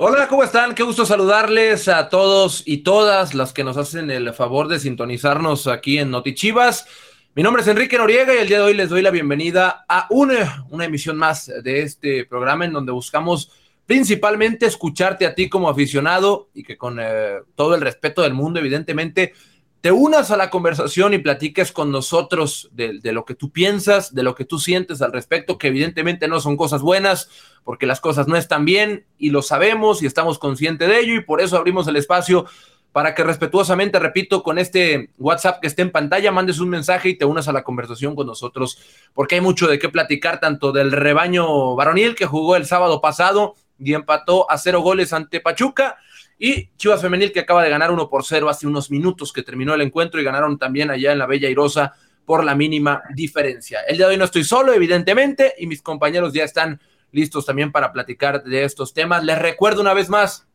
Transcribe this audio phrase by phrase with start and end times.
[0.00, 0.76] Hola, ¿cómo están?
[0.76, 5.66] Qué gusto saludarles a todos y todas las que nos hacen el favor de sintonizarnos
[5.66, 6.86] aquí en Notichivas.
[7.34, 10.06] Mi nombre es Enrique Noriega y el día de hoy les doy la bienvenida a
[10.10, 13.50] una, una emisión más de este programa en donde buscamos
[13.86, 18.60] principalmente escucharte a ti como aficionado y que con eh, todo el respeto del mundo,
[18.60, 19.32] evidentemente,
[19.80, 24.24] te unas a la conversación y platiques con nosotros de, lo que tú piensas, de
[24.24, 27.30] lo que tú sientes al respecto, que evidentemente no son cosas buenas,
[27.62, 31.22] porque las cosas no están bien y lo sabemos y estamos conscientes de ello y
[31.22, 32.46] por eso abrimos el espacio
[32.90, 37.16] para que respetuosamente, repito, con este WhatsApp que esté en pantalla, mandes un mensaje y
[37.16, 38.78] te unas a la conversación con nosotros,
[39.14, 43.54] porque hay mucho de qué platicar, tanto del rebaño varonil que jugó el sábado pasado
[43.78, 45.98] y empató a cero goles ante Pachuca,
[46.38, 49.74] y Chivas Femenil que acaba de ganar uno por cero hace unos minutos que terminó
[49.74, 53.80] el encuentro y ganaron también allá en la Bella Irosa por la mínima diferencia.
[53.88, 57.72] El día de hoy no estoy solo, evidentemente, y mis compañeros ya están listos también
[57.72, 59.24] para platicar de estos temas.
[59.24, 60.46] Les recuerdo una vez más,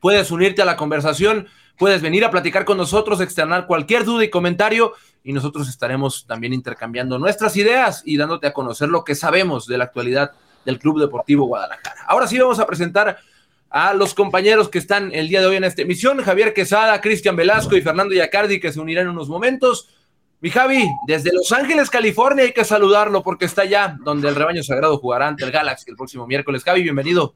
[0.00, 4.30] puedes unirte a la conversación, puedes venir a platicar con nosotros, externar cualquier duda y
[4.30, 4.92] comentario
[5.24, 9.78] y nosotros estaremos también intercambiando nuestras ideas y dándote a conocer lo que sabemos de
[9.78, 10.32] la actualidad
[10.64, 12.04] del Club Deportivo Guadalajara.
[12.06, 13.18] Ahora sí vamos a presentar
[13.70, 17.36] a los compañeros que están el día de hoy en esta emisión, Javier Quesada, Cristian
[17.36, 19.88] Velasco y Fernando Yacardi, que se unirán en unos momentos.
[20.40, 24.62] Mi Javi, desde Los Ángeles, California, hay que saludarlo porque está allá donde el rebaño
[24.64, 26.64] sagrado jugará ante el Galaxy el próximo miércoles.
[26.64, 27.34] Javi, bienvenido.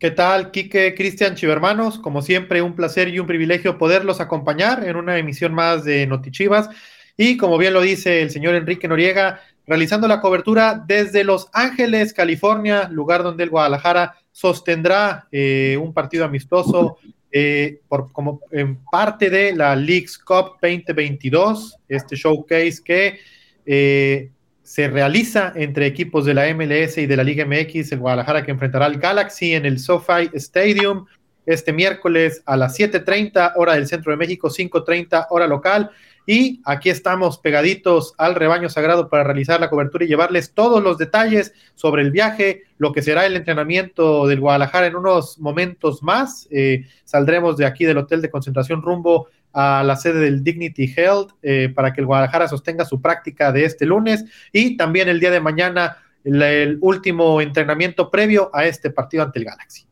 [0.00, 2.00] ¿Qué tal, Quique, Cristian, Chivermanos?
[2.00, 6.70] Como siempre, un placer y un privilegio poderlos acompañar en una emisión más de Notichivas.
[7.16, 12.12] Y como bien lo dice el señor Enrique Noriega, realizando la cobertura desde Los Ángeles,
[12.12, 16.98] California, lugar donde el Guadalajara sostendrá eh, un partido amistoso
[17.30, 23.20] eh, por, como en parte de la Leagues Cup 2022, este showcase que
[23.64, 24.30] eh,
[24.62, 28.50] se realiza entre equipos de la MLS y de la Liga MX, el Guadalajara que
[28.50, 31.06] enfrentará al Galaxy en el SoFi Stadium
[31.46, 35.90] este miércoles a las 7.30 hora del centro de México, 5.30 hora local.
[36.26, 40.98] Y aquí estamos pegaditos al rebaño sagrado para realizar la cobertura y llevarles todos los
[40.98, 46.46] detalles sobre el viaje, lo que será el entrenamiento del Guadalajara en unos momentos más.
[46.50, 51.32] Eh, saldremos de aquí del hotel de concentración rumbo a la sede del Dignity Health
[51.42, 55.30] eh, para que el Guadalajara sostenga su práctica de este lunes y también el día
[55.30, 59.86] de mañana el, el último entrenamiento previo a este partido ante el Galaxy.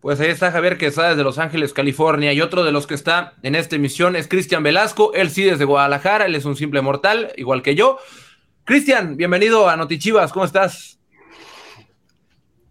[0.00, 3.34] Pues ahí está Javier Quesada desde Los Ángeles, California, y otro de los que está
[3.42, 7.32] en esta emisión es Cristian Velasco, él sí desde Guadalajara, él es un simple mortal,
[7.36, 7.98] igual que yo.
[8.62, 10.98] Cristian, bienvenido a Notichivas, ¿cómo estás?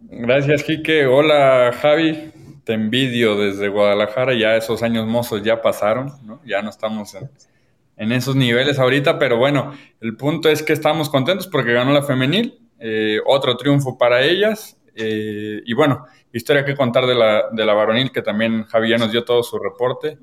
[0.00, 1.04] Gracias, Quique.
[1.04, 2.32] Hola, Javi.
[2.64, 6.40] Te envidio desde Guadalajara, ya esos años mozos ya pasaron, ¿no?
[6.46, 7.14] Ya no estamos
[7.96, 12.02] en, esos niveles ahorita, pero bueno, el punto es que estamos contentos porque ganó la
[12.02, 17.64] femenil, eh, otro triunfo para ellas, eh, y bueno, historia que contar de la, de
[17.64, 20.18] la varonil, que también Javier nos dio todo su reporte,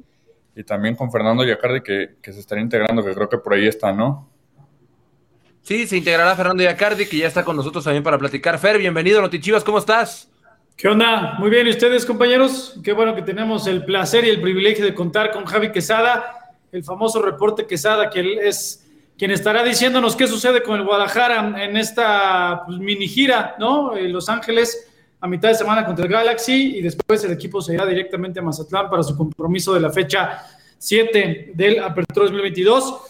[0.55, 3.67] y también con Fernando Yacardi, que, que se estaría integrando, que creo que por ahí
[3.67, 4.29] está, ¿no?
[5.61, 8.59] Sí, se integrará Fernando Yacardi, que ya está con nosotros también para platicar.
[8.59, 10.29] Fer, bienvenido, Notichivas, ¿cómo estás?
[10.77, 11.35] ¿Qué onda?
[11.39, 12.79] Muy bien, ¿y ustedes, compañeros?
[12.83, 16.83] Qué bueno que tenemos el placer y el privilegio de contar con Javi Quesada, el
[16.83, 18.84] famoso reporte Quesada, que él es
[19.17, 23.95] quien estará diciéndonos qué sucede con el Guadalajara en esta pues, mini gira, ¿no?
[23.95, 24.87] En Los Ángeles
[25.21, 28.43] a mitad de semana contra el Galaxy y después el equipo se irá directamente a
[28.43, 30.43] Mazatlán para su compromiso de la fecha
[30.77, 33.01] 7 del Apertura 2022.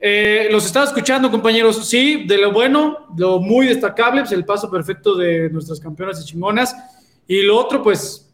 [0.00, 1.86] Eh, los estaba escuchando, compañeros.
[1.86, 6.24] Sí, de lo bueno, lo muy destacable, pues el paso perfecto de nuestras campeonas y
[6.24, 6.74] chingonas.
[7.28, 8.32] Y lo otro, pues,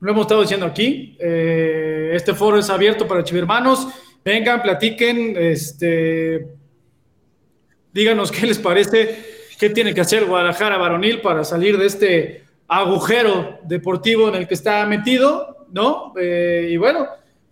[0.00, 1.16] lo hemos estado diciendo aquí.
[1.18, 3.88] Eh, este foro es abierto para chivermanos.
[4.24, 6.48] Vengan, platiquen, este,
[7.92, 13.58] díganos qué les parece qué tiene que hacer Guadalajara varonil para salir de este agujero
[13.64, 16.12] deportivo en el que está metido, ¿no?
[16.18, 17.06] Eh, y bueno,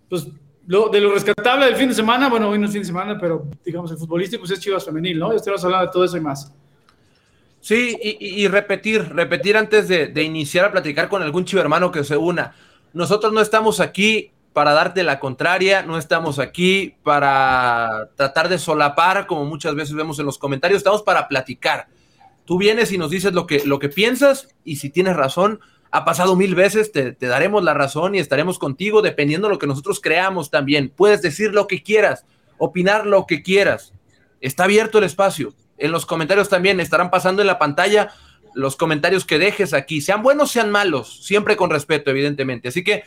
[0.09, 0.27] pues
[0.67, 3.17] lo, de lo rescatable del fin de semana, bueno, hoy no es fin de semana,
[3.19, 5.31] pero digamos el futbolístico pues es Chivas femenil, ¿no?
[5.31, 6.51] Estamos hablando de todo eso y más.
[7.61, 12.03] Sí, y, repetir, repetir antes de, de, iniciar a platicar con algún chivo hermano que
[12.03, 12.53] se una.
[12.91, 19.25] Nosotros no estamos aquí para darte la contraria, no estamos aquí para tratar de solapar,
[19.25, 21.87] como muchas veces vemos en los comentarios, estamos para platicar.
[22.45, 25.59] Tú vienes y nos dices lo que, lo que piensas y si tienes razón,
[25.91, 29.59] ha pasado mil veces, te, te daremos la razón y estaremos contigo dependiendo de lo
[29.59, 30.91] que nosotros creamos también.
[30.95, 32.25] Puedes decir lo que quieras,
[32.57, 33.93] opinar lo que quieras.
[34.39, 35.53] Está abierto el espacio.
[35.77, 38.11] En los comentarios también estarán pasando en la pantalla
[38.53, 42.67] los comentarios que dejes aquí, sean buenos, sean malos, siempre con respeto, evidentemente.
[42.67, 43.03] Así que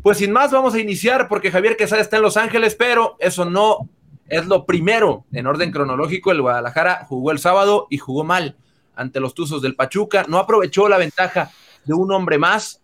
[0.00, 3.44] pues sin más, vamos a iniciar porque Javier Quesada está en Los Ángeles, pero eso
[3.44, 3.88] no
[4.28, 6.32] es lo primero en orden cronológico.
[6.32, 8.56] El Guadalajara jugó el sábado y jugó mal
[8.94, 10.24] ante los Tuzos del Pachuca.
[10.28, 11.50] No aprovechó la ventaja
[11.84, 12.80] de un hombre más.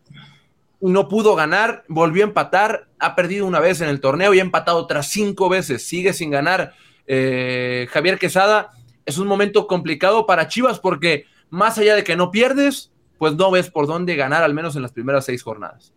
[0.81, 4.43] No pudo ganar, volvió a empatar, ha perdido una vez en el torneo y ha
[4.43, 5.87] empatado otras cinco veces.
[5.87, 6.75] Sigue sin ganar
[7.07, 8.73] eh, Javier Quesada.
[9.07, 13.51] Es un momento complicado para Chivas porque más allá de que no pierdes, pues no
[13.51, 15.95] ves por dónde ganar, al menos en las primeras seis jornadas.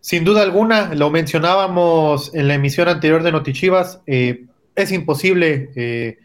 [0.00, 6.18] Sin duda alguna, lo mencionábamos en la emisión anterior de Notichivas, eh, es imposible eh,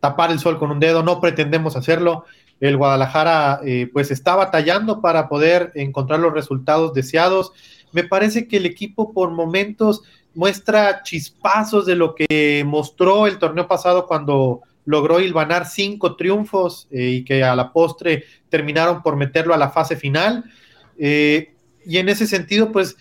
[0.00, 2.26] tapar el sol con un dedo, no pretendemos hacerlo.
[2.60, 7.52] El Guadalajara eh, pues está batallando para poder encontrar los resultados deseados.
[7.92, 10.02] Me parece que el equipo por momentos
[10.34, 17.24] muestra chispazos de lo que mostró el torneo pasado cuando logró hilvanar cinco triunfos y
[17.24, 20.44] que a la postre terminaron por meterlo a la fase final.
[20.98, 22.96] y en ese sentido, pues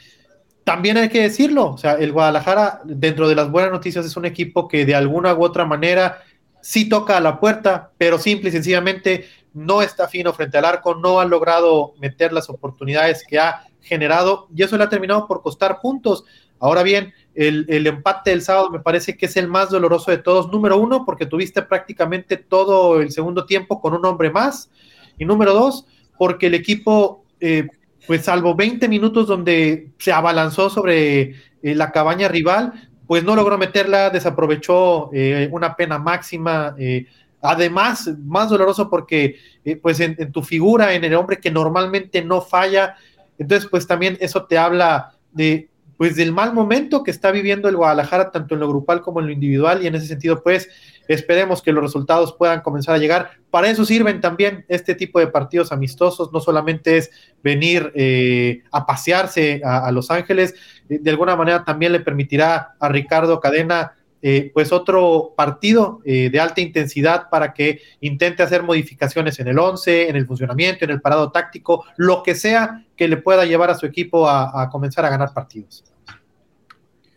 [0.63, 4.25] también hay que decirlo, o sea, el Guadalajara, dentro de las buenas noticias, es un
[4.25, 6.22] equipo que de alguna u otra manera
[6.62, 10.96] sí toca a la puerta, pero simple y sencillamente no está fino frente al arco,
[10.96, 15.42] no ha logrado meter las oportunidades que ha generado y eso le ha terminado por
[15.42, 16.24] costar puntos.
[16.60, 20.19] Ahora bien, el, el, empate del sábado me parece que es el más doloroso de
[20.19, 20.52] todos.
[20.52, 24.69] Número uno, porque tuviste prácticamente todo el segundo tiempo con un hombre más.
[25.18, 25.88] Y número dos,
[26.19, 27.68] porque el equipo eh,
[28.12, 32.74] pues salvo 20 minutos donde se abalanzó sobre eh, la cabaña rival,
[33.08, 36.75] pues no logró meterla, desaprovechó eh, una pena máxima.
[36.78, 37.06] Eh,
[37.42, 39.38] además, más doloroso porque
[39.81, 42.98] pues en, en, tu figura, en el hombre que normalmente no falla,
[43.38, 47.78] entonces pues también eso te habla de pues del mal momento que está viviendo el
[47.78, 50.68] Guadalajara tanto en lo grupal como en lo individual y en ese sentido pues
[51.13, 53.31] Esperemos que los resultados puedan comenzar a llegar.
[53.50, 56.31] Para eso sirven también este tipo de partidos amistosos.
[56.31, 57.12] No solamente es
[57.44, 60.56] venir eh, a pasearse a, Los Ángeles,
[60.90, 63.94] eh, de alguna manera también le permitirá a Ricardo Cadena
[64.24, 70.10] eh, pues otro partido de alta intensidad para que intente hacer modificaciones en el 11,
[70.10, 73.75] en el funcionamiento, en el parado táctico, lo que sea que le pueda llevar a
[73.75, 75.84] su equipo a comenzar a ganar partidos.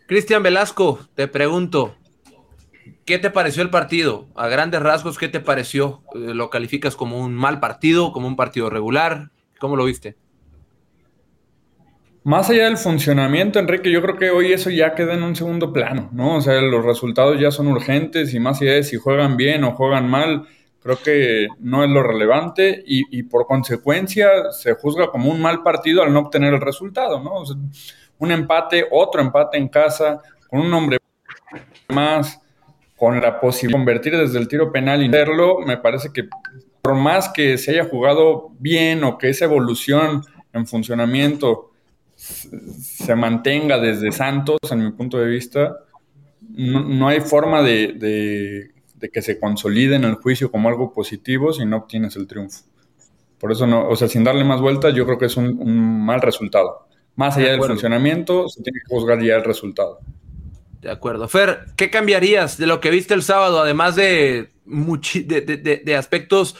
[0.07, 1.95] Cristian Velasco, te pregunto,
[3.05, 4.25] ¿Qué te pareció el partido?
[4.35, 6.01] A grandes rasgos, ¿qué te pareció?
[6.15, 9.29] Eh, ¿Lo calificas como un mal partido, como un partido regular?
[9.59, 10.15] ¿Cómo lo viste?
[12.23, 15.71] Más allá del funcionamiento, Enrique, yo creo que hoy eso ya queda en un segundo
[15.71, 16.37] plano, ¿no?
[16.37, 19.73] O sea, los resultados ya son urgentes y más allá de si juegan bien o
[19.73, 20.47] juegan mal,
[20.81, 26.01] creo que no es lo relevante y, por consecuencia se juzga como un mal partido
[26.01, 27.43] al no obtener el resultado, ¿no?
[28.17, 30.19] un empate, otro empate en casa,
[30.49, 30.97] con un hombre
[31.89, 32.41] más,
[32.95, 36.27] con la posibilidad de convertir desde el tiro penal y hacerlo, me parece que
[36.81, 40.21] por más que se haya jugado bien o que esa evolución
[40.53, 41.71] en funcionamiento
[42.15, 45.77] se mantenga desde Santos, en mi punto de vista,
[46.49, 48.71] no, hay forma de,
[49.11, 52.63] que se consolide en el juicio como algo positivo si no obtienes el triunfo.
[53.39, 56.05] Por eso no, o sea, sin darle más vueltas, yo creo que es un, un
[56.05, 56.87] mal resultado.
[57.15, 59.99] Más allá del funcionamiento, se tiene que juzgar ya el resultado.
[60.85, 61.27] De acuerdo.
[61.27, 66.55] Fer, ¿qué cambiarías de lo que viste el sábado, además de, de, aspectos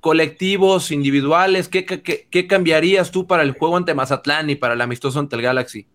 [0.00, 1.68] colectivos, individuales?
[1.68, 5.42] ¿qué, ¿qué, cambiarías tú para el juego ante Mazatlán y para el amistoso ante el
[5.42, 5.86] Galaxy?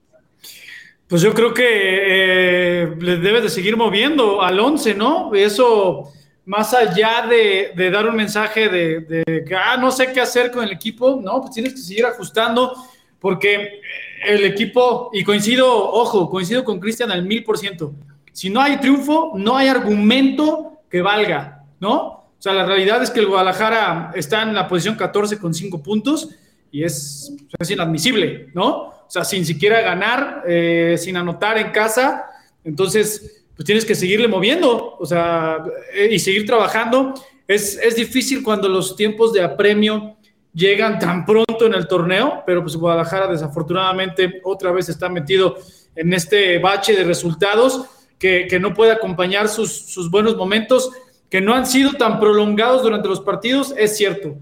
[1.10, 5.36] Pues yo creo que eh, debes de seguir moviendo al 11, ¿no?
[5.36, 6.14] Eso,
[6.46, 10.72] más allá de, dar un mensaje de, que, ah, no sé qué hacer con el
[10.72, 12.74] equipo, no, pues tienes que seguir ajustando
[13.20, 13.82] porque
[14.26, 17.94] el equipo, y coincido, ojo, coincido con Cristian al mil por ciento.
[18.32, 22.18] Si no hay triunfo, no hay argumento que valga, ¿no?
[22.38, 25.82] O sea, la realidad es que el Guadalajara está en la posición 14 con 5
[25.82, 26.30] puntos
[26.72, 28.68] y es, es, inadmisible, ¿no?
[28.68, 32.26] O sea, sin siquiera ganar, eh, sin anotar en casa.
[32.64, 37.16] Entonces, pues tienes que seguirle moviendo, o sea, eh, y seguir trabajando.
[37.48, 40.17] Es, es difícil cuando los tiempos de apremio
[40.58, 45.56] llegan tan pronto en el torneo, pero pues Guadalajara desafortunadamente otra vez está metido
[45.96, 47.86] en este bache de resultados
[48.18, 50.90] que, no puede acompañar sus, buenos momentos,
[51.30, 54.36] que no han sido tan prolongados durante los partidos, es cierto.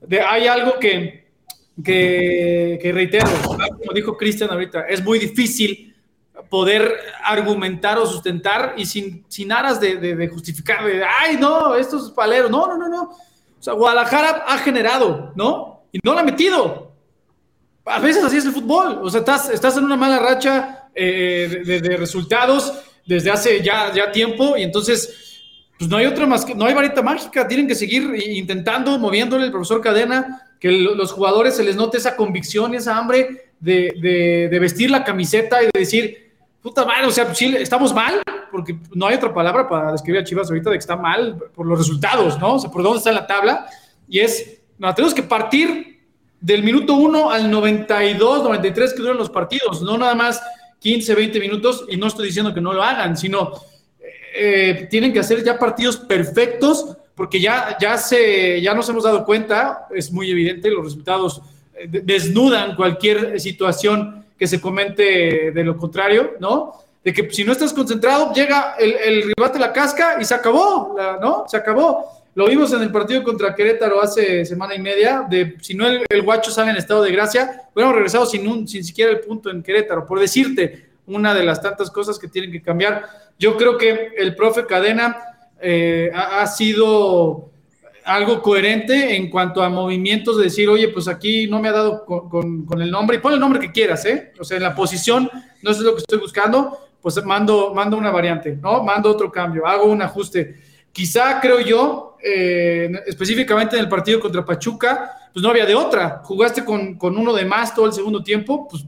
[0.00, 1.26] De, hay algo que,
[1.84, 5.94] que, reitero, como dijo Cristian ahorita, es muy difícil
[6.48, 6.90] poder
[7.22, 12.50] argumentar o sustentar y sin, sin aras de, de, justificar, de, ay, no, estos paleros,
[12.50, 13.10] no, no, no, no
[13.60, 15.82] o sea, Guadalajara ha generado, ¿no?
[15.92, 16.94] Y no la ha metido.
[17.84, 19.00] A veces así es el fútbol.
[19.02, 22.72] O sea, estás, estás en una mala racha eh, de, resultados
[23.04, 25.42] desde hace ya, tiempo y entonces,
[25.78, 27.46] pues no hay otra más que, no hay varita mágica.
[27.46, 32.16] Tienen que seguir intentando, moviéndole el profesor Cadena, que los jugadores se les note esa
[32.16, 37.34] convicción y esa hambre de, vestir la camiseta y de decir, puta madre, o sea,
[37.34, 40.80] sí, estamos mal, porque no hay otra palabra para describir a Chivas ahorita de que
[40.80, 42.54] está mal por los resultados, ¿no?
[42.54, 43.66] O sea, por dónde está la tabla.
[44.08, 46.00] Y es, no, tenemos que partir
[46.40, 50.42] del minuto 1 al 92, 93 que duran los partidos, no nada más
[50.80, 53.52] 15, 20 minutos, y no estoy diciendo que no lo hagan, sino
[54.34, 59.24] eh, tienen que hacer ya partidos perfectos, porque ya, ya, se, ya nos hemos dado
[59.24, 61.42] cuenta, es muy evidente, los resultados
[61.74, 66.72] eh, desnudan cualquier situación que se comente de lo contrario, ¿no?
[67.02, 70.96] De que si no estás concentrado, llega el, el rival la casca y se acabó,
[71.20, 71.44] ¿no?
[71.46, 72.20] Se acabó.
[72.34, 76.04] Lo vimos en el partido contra Querétaro hace semana y media, de si no el,
[76.08, 79.50] el guacho sale en estado de gracia, hubiéramos regresado sin, un, sin siquiera el punto
[79.50, 83.04] en Querétaro, por decirte una de las tantas cosas que tienen que cambiar.
[83.38, 85.18] Yo creo que el profe Cadena
[85.60, 87.50] eh, ha, ha, sido
[88.04, 92.04] algo coherente en cuanto a movimientos de decir, oye, pues aquí no me ha dado
[92.04, 94.32] con, con, con, el nombre, y pon el nombre que quieras, ¿eh?
[94.38, 95.28] O sea, en la posición,
[95.62, 98.82] no es lo que estoy buscando, pues mando, mando una variante, ¿no?
[98.82, 100.56] Mando otro cambio, hago un ajuste.
[100.92, 106.20] Quizá, creo yo, eh, específicamente en el partido contra Pachuca, pues no había de otra.
[106.24, 108.84] Jugaste con, con uno de más todo el segundo tiempo, pues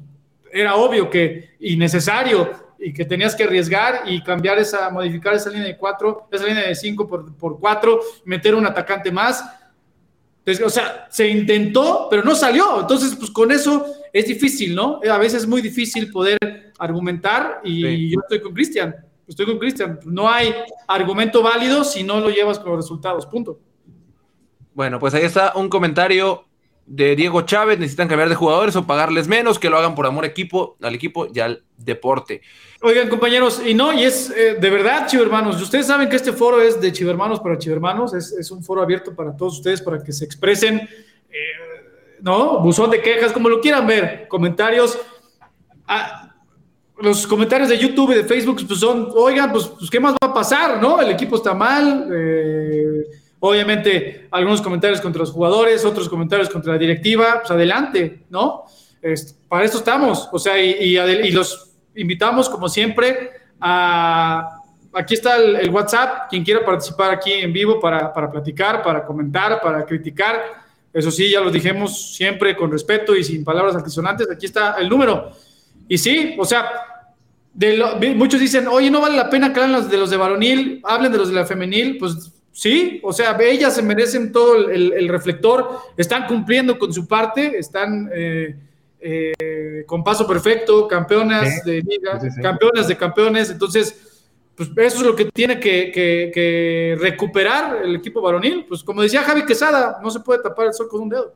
[0.52, 5.50] era obvio que y necesario y que tenías que arriesgar y cambiar esa, modificar esa
[5.50, 9.44] línea de cuatro, esa línea de cinco por, por cuatro, meter un atacante más.
[10.44, 12.80] Entonces, o sea, se intentó, pero no salió.
[12.80, 15.00] Entonces, pues con eso es difícil, ¿no?
[15.08, 16.38] A veces es muy difícil poder
[16.78, 18.10] argumentar y sí.
[18.10, 18.94] yo estoy con Cristian,
[19.26, 20.00] estoy con Cristian.
[20.04, 20.52] No hay
[20.88, 23.60] argumento válido si no lo llevas con los resultados, punto.
[24.74, 26.44] Bueno, pues ahí está un comentario
[26.86, 30.24] de Diego Chávez, necesitan cambiar de jugadores o pagarles menos, que lo hagan por amor
[30.24, 32.42] equipo, al equipo y al deporte.
[32.82, 36.60] Oigan, compañeros, y no, y es eh, de verdad, chivermanos, ustedes saben que este foro
[36.60, 40.12] es de chivermanos para chivermanos, es, es un foro abierto para todos ustedes, para que
[40.12, 40.80] se expresen,
[41.30, 42.58] eh, ¿no?
[42.60, 44.98] Buzón de quejas, como lo quieran ver, comentarios.
[45.86, 46.32] Ah,
[47.02, 50.28] los comentarios de YouTube y de Facebook pues son, oigan, pues, pues, ¿qué más va
[50.28, 51.00] a pasar, no?
[51.00, 52.81] El equipo está mal, eh,
[53.44, 58.66] Obviamente, algunos comentarios contra los jugadores, otros comentarios contra la directiva, pues adelante, ¿no?
[59.48, 63.30] Para eso estamos, o sea, y, los invitamos, como siempre,
[63.60, 64.60] a.
[64.94, 69.60] Aquí está el, WhatsApp, quien quiera participar aquí en vivo para, para platicar, para comentar,
[69.60, 70.40] para criticar.
[70.92, 74.30] Eso sí, ya lo dijimos siempre con respeto y sin palabras altisonantes.
[74.30, 75.32] Aquí está el número.
[75.88, 76.70] Y sí, o sea,
[78.14, 81.18] muchos dicen, oye, no vale la pena que hablen de los de varonil, hablen de
[81.18, 85.08] los de la femenil, pues Sí, o sea, ellas se merecen todo el, el, el
[85.08, 88.54] reflector, están cumpliendo con su parte, están eh,
[89.00, 94.68] eh, con paso perfecto, campeonas sí, de liga, sí, sí, campeonas de campeones, entonces, pues
[94.76, 99.22] eso es lo que tiene que, que, que, recuperar el equipo varonil, pues como decía
[99.22, 101.34] Javi Quesada, no se puede tapar el sol con un dedo.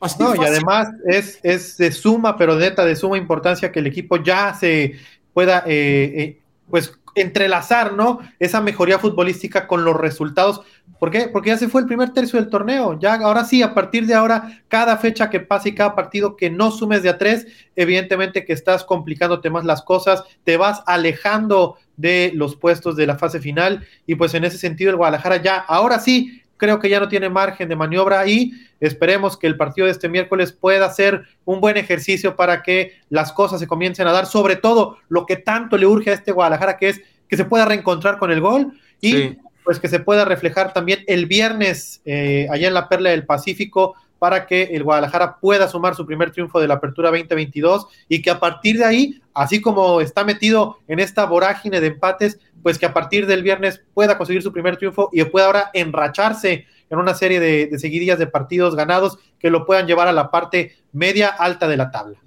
[0.00, 3.86] Así no, y además es, es de suma, pero neta, de suma importancia que el
[3.86, 4.94] equipo ya se
[5.34, 8.20] pueda, eh, eh pues entrelazar, ¿no?
[8.38, 10.62] Esa mejoría futbolística con los resultados.
[10.98, 11.28] ¿Por qué?
[11.28, 12.98] Porque ya se fue el primer tercio del torneo.
[12.98, 16.50] Ya ahora sí, a partir de ahora, cada fecha que pase y cada partido que
[16.50, 21.76] no sumes de a tres, evidentemente que estás complicándote más las cosas, te vas alejando
[21.96, 25.56] de los puestos de la fase final y pues en ese sentido el Guadalajara ya,
[25.56, 29.86] ahora sí, creo que ya no tiene margen de maniobra y esperemos que el partido
[29.86, 34.12] de este miércoles pueda ser un buen ejercicio para que las cosas se comiencen a
[34.12, 37.46] dar, sobre todo lo que tanto le urge a este Guadalajara, que es que se
[37.46, 39.38] pueda reencontrar con el gol y sí.
[39.64, 43.96] pues que se pueda reflejar también el viernes eh, allá en la Perla del Pacífico
[44.20, 48.30] para que el Guadalajara pueda sumar su primer triunfo de la Apertura 2022 y que
[48.30, 52.84] a partir de ahí, así como está metido en esta vorágine de empates, pues que
[52.84, 57.14] a partir del viernes pueda conseguir su primer triunfo y pueda ahora enracharse en una
[57.14, 61.28] serie de, de seguidillas de partidos ganados que lo puedan llevar a la parte media
[61.28, 62.18] alta de la tabla.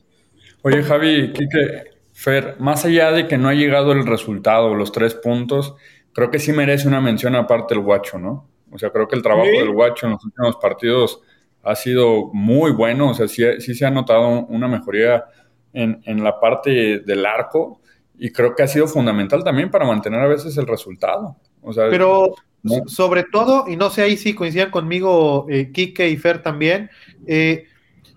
[0.63, 5.13] Oye, Javi, Kike, Fer, más allá de que no ha llegado el resultado, los tres
[5.13, 5.75] puntos,
[6.11, 8.49] creo que sí merece una mención aparte el guacho, ¿no?
[8.71, 9.57] O sea, creo que el trabajo ¿Sí?
[9.59, 11.21] del guacho en los últimos partidos
[11.63, 15.25] ha sido muy bueno, o sea, sí, sí se ha notado una mejoría
[15.71, 17.79] en, en, la parte del arco
[18.17, 21.37] y creo que ha sido fundamental también para mantener a veces el resultado.
[21.61, 22.75] O sea, Pero ¿no?
[22.87, 26.89] sobre todo, y no sé ahí si coinciden conmigo eh, Quique y Fer también,
[27.25, 27.65] eh,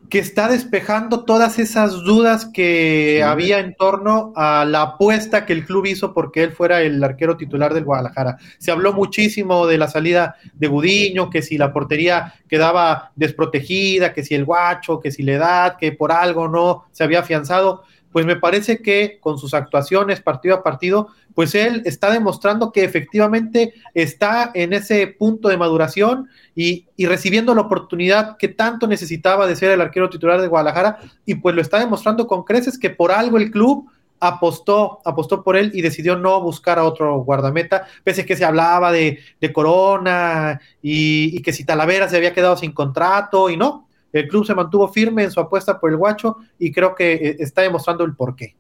[0.09, 3.23] que está despejando todas esas dudas que sí.
[3.23, 7.37] había en torno a la apuesta que el club hizo porque él fuera el arquero
[7.37, 8.39] titular del Guadalajara.
[8.59, 14.25] Se habló muchísimo de la salida de Budiño, que si la portería quedaba desprotegida, que
[14.25, 17.85] si el guacho, que si la edad, que por algo no se había afianzado.
[18.17, 22.83] Pues me parece que con sus actuaciones partido a partido, pues él está demostrando que
[22.83, 29.47] efectivamente está en ese punto de maduración y, y, recibiendo la oportunidad que tanto necesitaba
[29.47, 32.89] de ser el arquero titular de Guadalajara y pues lo está demostrando con creces que
[32.89, 37.87] por algo el club apostó, apostó por él y decidió no buscar a otro guardameta,
[38.03, 39.19] pese a que se hablaba de,
[39.53, 43.86] Corona y, que si Talavera se había quedado sin contrato y no,
[44.21, 47.37] el club se mantuvo firme en su apuesta por el guacho y creo que eh,
[47.39, 48.57] está demostrando el porqué.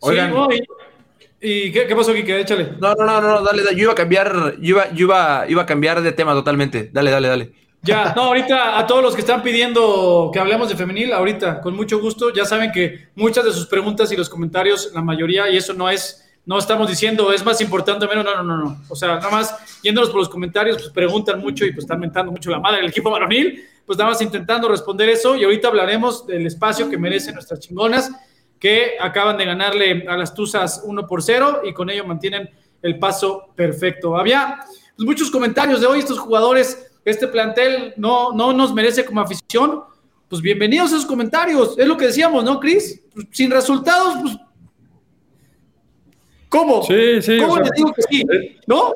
[0.00, 0.32] Oigan.
[1.40, 2.40] ¿Y qué, qué, pasó, Kike?
[2.40, 2.72] Échale.
[2.80, 5.62] No, no, no, no, dale, dale, yo iba a cambiar, yo iba, yo iba, iba
[5.62, 6.88] a cambiar de tema totalmente.
[6.90, 7.52] Dale, dale, dale.
[7.82, 11.76] Ya, no, ahorita a todos los que están pidiendo que hablemos de femenil, ahorita, con
[11.76, 15.58] mucho gusto, ya saben que muchas de sus preguntas y los comentarios, la mayoría, y
[15.58, 18.82] eso no es, no estamos diciendo es más importante o menos, no, no, no, no.
[18.88, 22.30] O sea, nada más yéndonos por los comentarios, pues preguntan mucho y pues están mentando
[22.30, 26.26] mucho la madre del equipo varonil, pues nada más intentando responder eso y ahorita hablaremos
[26.26, 28.10] del espacio que merecen nuestras chingonas,
[28.58, 32.50] que acaban de ganarle a las Tuzas 1 por 0 y con ello mantienen
[32.82, 34.16] el paso perfecto.
[34.16, 34.58] Había
[34.96, 39.82] pues, muchos comentarios de hoy, estos jugadores este plantel no, no nos merece como afición,
[40.28, 41.78] pues bienvenidos a esos comentarios.
[41.78, 43.02] Es lo que decíamos, ¿no, Cris?
[43.12, 44.36] Pues, sin resultados, pues.
[46.54, 46.84] ¿Cómo?
[46.84, 47.38] Sí, sí.
[47.40, 48.24] ¿Cómo les digo que sí?
[48.68, 48.92] ¿No?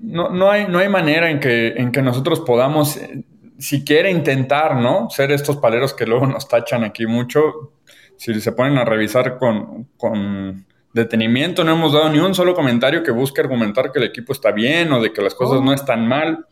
[0.00, 3.22] No, no, hay, no hay manera en que, en que nosotros podamos eh,
[3.58, 5.08] siquiera intentar, ¿no?
[5.10, 7.74] Ser estos paleros que luego nos tachan aquí mucho.
[8.16, 13.04] Si se ponen a revisar con, con detenimiento, no hemos dado ni un solo comentario
[13.04, 16.08] que busque argumentar que el equipo está bien o de que las cosas no están
[16.08, 16.46] mal.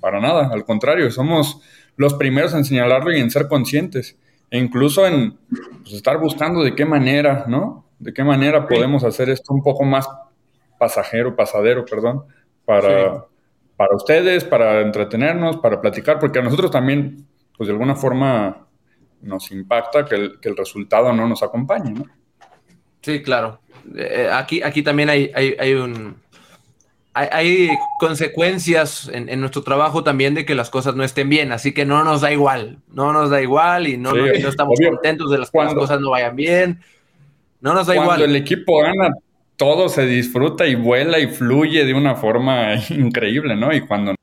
[0.00, 1.60] Para nada, al contrario, somos
[1.96, 4.16] los primeros en señalarlo y en ser conscientes.
[4.50, 5.36] E incluso en
[5.82, 7.85] pues, estar buscando de qué manera, ¿no?
[7.98, 10.08] De qué manera podemos hacer esto un poco más
[10.78, 12.24] pasajero, pasadero, perdón,
[12.64, 13.24] para,
[13.76, 17.26] para ustedes, para entretenernos, para platicar, porque a nosotros también,
[17.56, 18.66] pues de alguna forma
[19.22, 22.04] nos impacta que el, que el resultado no nos acompañe, ¿no?
[23.00, 23.60] Sí, claro.
[23.94, 26.16] Eh, aquí, aquí también hay, hay, un...
[27.14, 31.86] Hay, consecuencias en, nuestro trabajo también de que las cosas no estén bien, así que
[31.86, 35.50] no nos da igual, no nos da igual y no, no, estamos contentos de las
[35.50, 36.80] cosas no vayan bien.
[37.66, 38.06] No nos da igual.
[38.10, 39.12] Cuando el equipo gana,
[39.56, 43.74] todo se disfruta y vuela y fluye de una forma increíble, ¿no?
[43.74, 44.14] Y cuando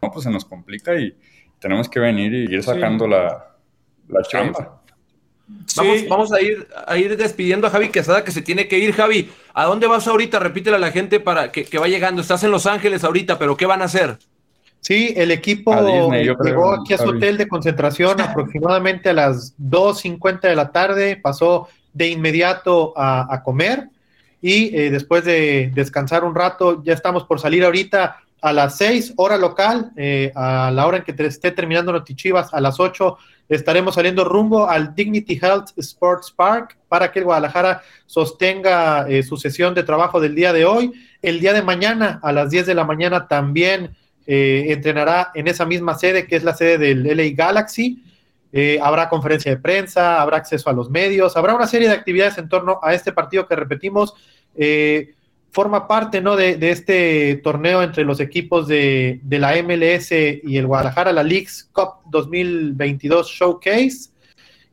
[0.00, 1.14] no, pues se nos complica y
[1.58, 3.54] tenemos que venir y ir sacando la,
[4.08, 4.80] la chamba.
[6.08, 8.94] Vamos, a, ir, a ir despidiendo a Javi Quesada que se tiene que ir.
[8.94, 10.38] Javi, ¿a dónde vas ahorita?
[10.38, 12.22] Repítele a la gente para que, va llegando.
[12.22, 14.16] Estás en Los Ángeles ahorita, pero ¿qué van a hacer?
[14.80, 15.74] Sí, el equipo
[16.10, 21.68] llegó aquí a su hotel de concentración aproximadamente a las 2.50 de la tarde, pasó
[21.92, 23.88] de inmediato a, comer
[24.40, 29.14] y eh, después de descansar un rato, ya estamos por salir ahorita a las 6
[29.16, 33.18] hora local, eh, a la hora en que te esté terminando Notichivas, a las 8
[33.48, 39.36] estaremos saliendo rumbo al Dignity Health Sports Park para que el Guadalajara sostenga eh, su
[39.36, 40.92] sesión de trabajo del día de hoy.
[41.20, 45.98] El día de mañana, a las 10 de la mañana, también entrenará en esa misma
[45.98, 48.02] sede, que es la sede del LA Galaxy.
[48.52, 52.36] Eh, habrá conferencia de prensa, habrá acceso a los medios, habrá una serie de actividades
[52.38, 54.14] en torno a este partido que repetimos
[55.52, 56.34] forma parte ¿no?
[56.34, 62.00] de, este torneo entre los equipos de, la MLS y el Guadalajara, la Leagues Cup
[62.06, 64.10] 2022 Showcase.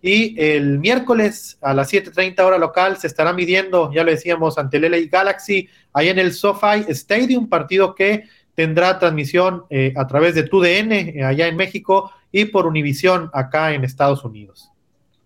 [0.02, 4.78] Y el miércoles a las 7:30 hora local se estará midiendo, ya lo decíamos, ante
[4.78, 8.24] el LA Galaxy, ahí en el SoFi Stadium, partido que
[8.56, 13.74] tendrá transmisión eh, a través de TUDN eh, allá en México y por Univisión acá
[13.74, 14.72] en Estados Unidos.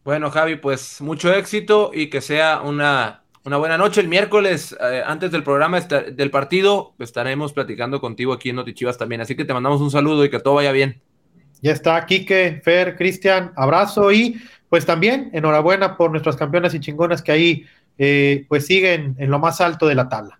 [0.03, 4.01] Bueno, Javi, pues mucho éxito y que sea una una buena noche.
[4.01, 9.21] El miércoles, eh, antes del programa del partido, estaremos platicando contigo aquí en Notichivas también.
[9.21, 11.01] Así que te mandamos un saludo y que todo vaya bien.
[11.61, 17.21] Ya está, Quique, Fer, Cristian, abrazo y pues también enhorabuena por nuestras campeonas y chingonas
[17.21, 17.65] que ahí
[17.97, 20.39] eh, pues siguen en lo más alto de la tabla.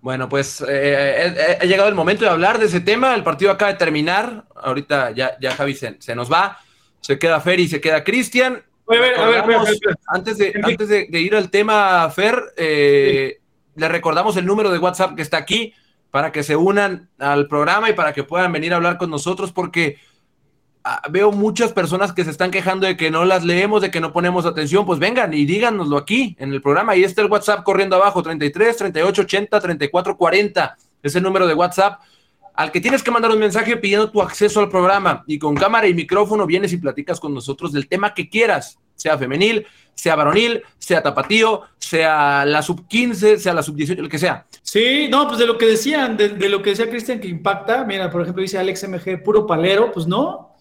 [0.00, 3.14] Bueno, pues eh, ha llegado el momento de hablar de ese tema.
[3.14, 4.44] El partido acaba de terminar.
[4.54, 6.58] Ahorita ya, ya Javi se, se nos va.
[7.00, 8.62] Se queda Fer y se queda Cristian
[10.08, 13.38] antes, de, antes de, ir al tema, Fer, eh,
[13.74, 15.74] le recordamos el número de WhatsApp que está aquí
[16.10, 19.52] para que se unan al programa y para que puedan venir a hablar con nosotros,
[19.52, 19.98] porque
[21.10, 24.12] veo muchas personas que se están quejando de que no las leemos, de que no
[24.12, 24.86] ponemos atención.
[24.86, 26.92] Pues vengan y díganoslo aquí en el programa.
[26.92, 30.76] Ahí está el WhatsApp corriendo abajo: 33 38 80 34 40.
[31.02, 32.00] Es el número de WhatsApp
[32.58, 35.86] al que tienes que mandar un mensaje pidiendo tu acceso al programa y con cámara
[35.86, 40.64] y micrófono vienes y platicas con nosotros del tema que quieras, sea femenil, sea varonil,
[40.76, 44.44] sea tapatío, sea la sub 15, sea la sub 18, lo que sea.
[44.60, 48.10] Sí, no, pues de lo que decían, de, lo que decía Cristian que impacta, mira,
[48.10, 50.56] por ejemplo, dice Alex MG, puro palero, pues no.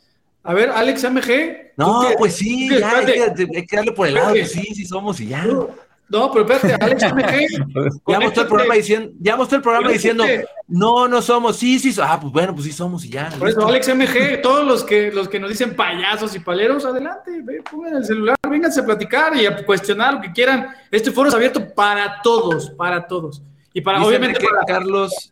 [0.48, 1.74] A ver, Alex MG.
[1.76, 5.46] No, pues sí, ya, hay que, darle por el lado, sí, sí somos y ya.
[5.46, 8.02] No, pero espérate, Alex MG.
[8.08, 10.24] ya mostró el programa diciendo, ya mostró el programa diciendo,
[10.70, 11.58] No, no somos.
[11.58, 11.94] Sí, sí.
[12.02, 13.30] Ah, pues bueno, pues sí somos y ya.
[13.38, 17.44] Por eso, Alex MG, todos los que, los que nos dicen payasos y paleros, adelante,
[17.70, 20.70] pongan el celular, vénganse a platicar y a cuestionar lo que quieran.
[20.90, 23.44] Este foro es abierto para todos, para todos.
[23.74, 24.64] Y para, obviamente, para...
[24.64, 25.30] Carlos,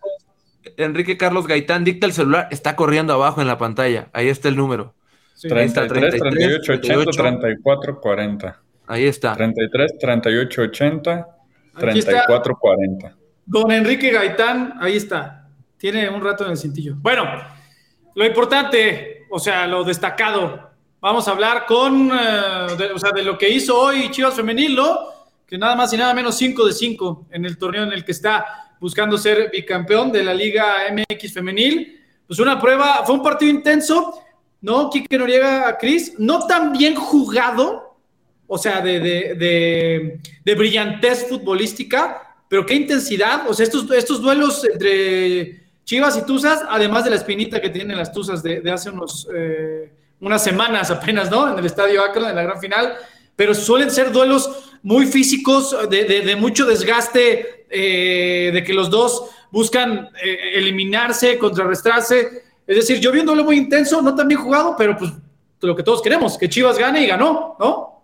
[0.76, 4.10] Enrique Carlos Gaitán dicta el celular, está corriendo abajo en la pantalla.
[4.12, 4.94] Ahí está el número.
[5.36, 5.50] Sí.
[5.50, 8.62] 33, 38, 80, 34, 40.
[8.88, 9.36] Ahí está.
[9.36, 11.28] 33, 38, 80,
[11.78, 13.16] 34, 40.
[13.46, 15.50] Don Enrique Gaitán, ahí está.
[15.78, 16.96] Tiene un rato en el cintillo.
[16.98, 17.26] Bueno,
[18.16, 20.72] lo importante, o sea, lo destacado.
[21.02, 24.76] Vamos a hablar con, uh, de, o sea, de lo que hizo hoy Chivas Femenil,
[24.76, 24.98] ¿no?
[25.46, 28.14] Que nada más y nada menos 5 de 5 en el torneo en el que
[28.14, 32.02] está buscando ser bicampeón de la Liga MX Femenil.
[32.26, 34.25] Pues una prueba, fue un partido intenso,
[34.66, 34.90] ¿no?
[34.90, 37.96] Quique Noriega a Cris, no tan bien jugado,
[38.48, 44.66] o sea, de, de, de, brillantez futbolística, pero qué intensidad, o sea, estos, estos duelos
[44.66, 49.28] entre Chivas y Tuzas, además de la espinita que tienen las Tuzas de, hace unos,
[49.34, 51.52] eh, unas semanas apenas, ¿no?
[51.54, 52.96] En el Estadio Akron, en la gran final,
[53.36, 54.50] pero suelen ser duelos
[54.82, 62.45] muy físicos, de mucho desgaste, eh, de que los dos buscan eh, eliminarse, contrarrestarse.
[62.68, 65.12] Es decir, yo vi un duelo muy intenso, no tan bien jugado, pero pues
[65.62, 67.96] lo que todos queremos, que Chivas gane y ganó, ¿no?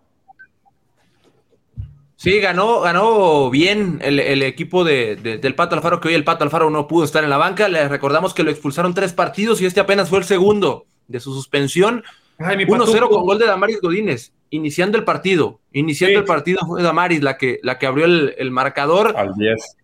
[2.16, 6.24] Sí, ganó, ganó bien el, el equipo de, de, del Pato Alfaro, que hoy el
[6.24, 7.68] Pato Alfaro no pudo estar en la banca.
[7.68, 11.34] Le recordamos que lo expulsaron tres partidos y este apenas fue el segundo de su
[11.34, 12.04] suspensión.
[12.38, 15.60] 1-0 con gol de Damaris Godínez, iniciando el partido.
[15.74, 16.20] Iniciando sí.
[16.20, 19.16] el partido fue Damaris la que, la que abrió el, el marcador.
[19.18, 19.78] Al 10.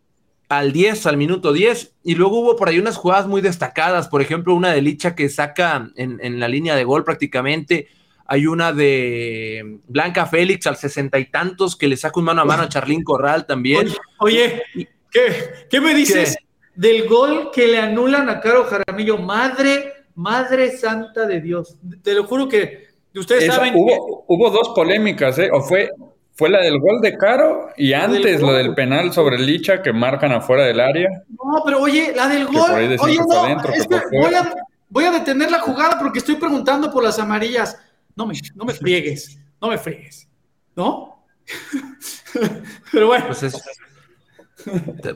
[0.50, 1.96] Al 10, al minuto 10.
[2.04, 4.08] Y luego hubo por ahí unas jugadas muy destacadas.
[4.08, 7.88] Por ejemplo, una de Licha que saca en, en la línea de gol prácticamente
[8.28, 12.46] hay una de Blanca Félix al sesenta y tantos que le saca un mano a
[12.46, 13.88] mano a Charlín Corral también.
[14.20, 14.62] Oye,
[15.10, 16.46] ¿qué, qué me dices ¿Qué?
[16.76, 19.18] del gol que le anulan a Caro Jaramillo?
[19.18, 21.78] Madre, madre santa de Dios.
[22.04, 24.24] Te lo juro que ustedes saben hubo, que...
[24.28, 25.50] hubo dos polémicas, ¿eh?
[25.54, 25.90] O fue,
[26.38, 30.32] fue la del gol de Caro y antes lo del penal sobre Licha que marcan
[30.32, 31.10] afuera del área.
[31.30, 32.72] No, pero oye, la del gol.
[33.00, 34.54] Oye, no, adentro, es que voy a,
[34.88, 37.78] voy a detener la jugada porque estoy preguntando por las amarillas
[38.16, 40.28] no me, no me friegues, no me friegues,
[40.76, 41.24] ¿no?
[42.92, 43.28] Pero bueno.
[43.28, 43.64] Pues es,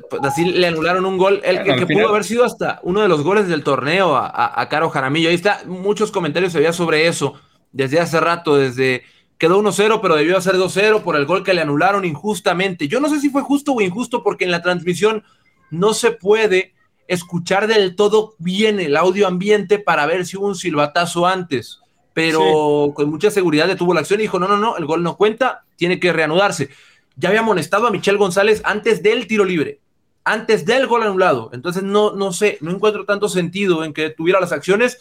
[0.09, 2.03] pues así le anularon un gol, el, el que final...
[2.03, 5.29] pudo haber sido hasta uno de los goles del torneo a, a, a, Caro Jaramillo.
[5.29, 7.33] Ahí está, muchos comentarios se había sobre eso
[7.71, 9.03] desde hace rato, desde
[9.41, 12.87] quedó 1-0, pero debió ser 2-0 por el gol que le anularon injustamente.
[12.87, 15.23] Yo no sé si fue justo o injusto porque en la transmisión
[15.71, 16.75] no se puede
[17.07, 21.79] escuchar del todo bien el audio ambiente para ver si hubo un silbatazo antes
[22.13, 22.93] pero sí.
[22.93, 25.63] con mucha seguridad detuvo la acción y dijo, no, no, no, el gol no cuenta,
[25.75, 26.69] tiene que reanudarse.
[27.15, 29.79] Ya había amonestado a Michelle González antes del tiro libre,
[30.23, 31.49] antes del gol anulado.
[31.53, 34.99] Entonces, no, no sé, no encuentro tanto sentido en que tuviera las acciones,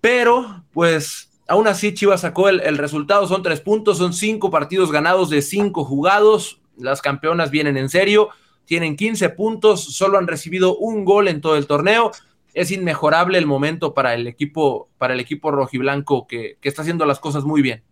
[0.00, 4.90] pero pues aún así Chivas sacó el, el resultado, son tres puntos, son cinco partidos
[4.90, 8.30] ganados de cinco jugados, las campeonas vienen en serio,
[8.64, 12.12] tienen 15 puntos, solo han recibido un gol en todo el torneo,
[12.54, 17.04] es inmejorable el momento para el equipo, para el equipo rojiblanco que, que está haciendo
[17.04, 17.82] las cosas muy bien.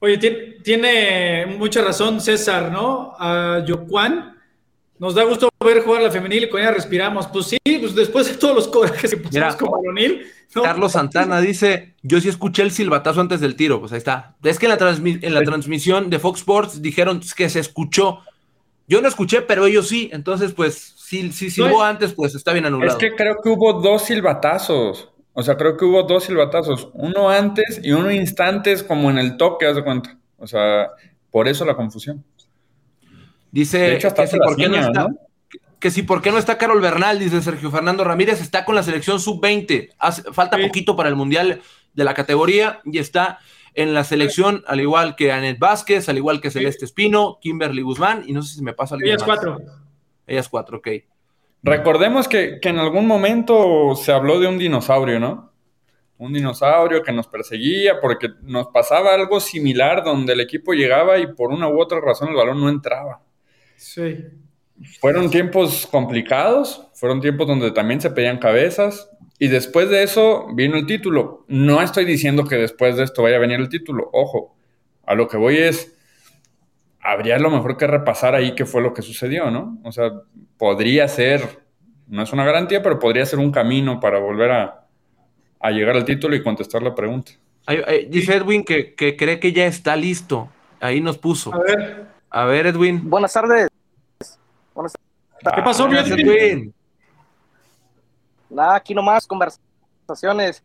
[0.00, 0.18] Oye,
[0.64, 3.14] tiene mucha razón César, ¿no?
[3.18, 4.36] A Yocuan.
[4.98, 7.28] Nos da gusto ver jugar la femenil y con ella respiramos.
[7.28, 7.58] Pues sí,
[7.92, 10.26] pues después de todos los corajes que pusimos como varonil.
[10.54, 10.62] ¿no?
[10.62, 13.80] Carlos Santana dice: Yo sí escuché el silbatazo antes del tiro.
[13.80, 14.36] Pues ahí está.
[14.42, 15.46] Es que en la, transmi en la sí.
[15.46, 18.20] transmisión de Fox Sports dijeron que se escuchó.
[18.88, 20.10] Yo no escuché, pero ellos sí.
[20.12, 22.92] Entonces, pues si, si silbó no, antes, pues está bien anulado.
[22.92, 25.10] Es que creo que hubo dos silbatazos.
[25.34, 26.90] O sea, creo que hubo dos silbatazos.
[26.92, 30.18] Uno antes y uno instantes, como en el toque, haz de cuenta.
[30.38, 30.90] O sea,
[31.30, 32.24] por eso la confusión.
[33.50, 35.16] Dice hecho, que, si por qué no está, ¿no?
[35.82, 38.84] Que si por qué no está Carol Bernal, dice Sergio Fernando Ramírez, está con la
[38.84, 39.90] selección sub-20.
[40.32, 40.62] Falta sí.
[40.62, 41.60] poquito para el Mundial
[41.92, 43.40] de la categoría y está
[43.74, 48.22] en la selección, al igual que Anet Vázquez, al igual que Celeste Espino, Kimberly Guzmán,
[48.24, 49.40] y no sé si me pasa alguien Ellas más.
[49.40, 49.58] cuatro.
[50.24, 50.88] Ellas cuatro, ok.
[51.64, 55.50] Recordemos que, que, en algún momento se habló de un dinosaurio, ¿no?
[56.16, 61.26] Un dinosaurio que nos perseguía porque nos pasaba algo similar donde el equipo llegaba y
[61.26, 63.20] por una u otra razón el balón no entraba.
[63.74, 64.16] Sí.
[65.00, 70.76] Fueron tiempos complicados, fueron tiempos donde también se pedían cabezas y después de eso vino
[70.76, 71.44] el título.
[71.48, 74.56] No estoy diciendo que después de esto vaya a venir el título, ojo,
[75.04, 75.96] a lo que voy es
[77.02, 79.78] habría lo mejor que repasar ahí qué fue lo que sucedió, ¿no?
[79.82, 80.12] O sea,
[80.56, 81.60] podría ser,
[82.06, 84.86] no es una garantía, pero podría ser un camino para volver a,
[85.58, 87.32] a llegar al título y contestar la pregunta.
[87.66, 90.48] Ay, ay, dice Edwin que, que, cree que ya está listo.
[90.80, 91.54] Ahí nos puso.
[91.54, 92.06] A ver.
[92.30, 93.08] A ver, Edwin.
[93.08, 93.71] Buenas tardes.
[94.74, 95.56] Buenas tardes.
[95.56, 96.74] ¿Qué pasó, ah, Edwin?
[98.48, 100.62] Nada, aquí nomás conversaciones.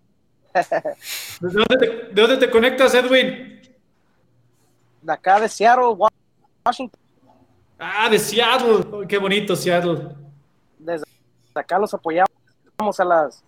[0.53, 1.49] ¿De
[2.13, 3.61] dónde, te, conectas, Edwin?
[5.01, 5.95] De acá de Seattle,
[6.65, 6.99] Washington.
[7.79, 9.07] Ah, de Seattle.
[9.07, 10.09] qué bonito Seattle.
[10.79, 11.05] Desde
[11.53, 12.29] acá los apoyamos
[12.99, 13.43] a las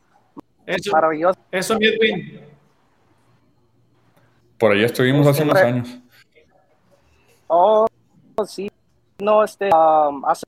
[0.65, 1.43] eso, maravillosas.
[1.51, 2.41] Eso, Edwin.
[4.57, 5.99] Por allá estuvimos hace unos años.
[7.47, 7.87] Oh,
[8.45, 8.68] sí.
[9.19, 10.45] No, este, um, hace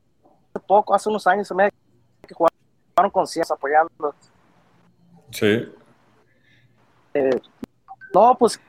[0.65, 1.69] poco, hace unos años, se me
[2.27, 4.15] que jugaron con apoyando.
[5.31, 5.73] Sí.
[7.13, 7.41] Eh,
[8.13, 8.60] no, pues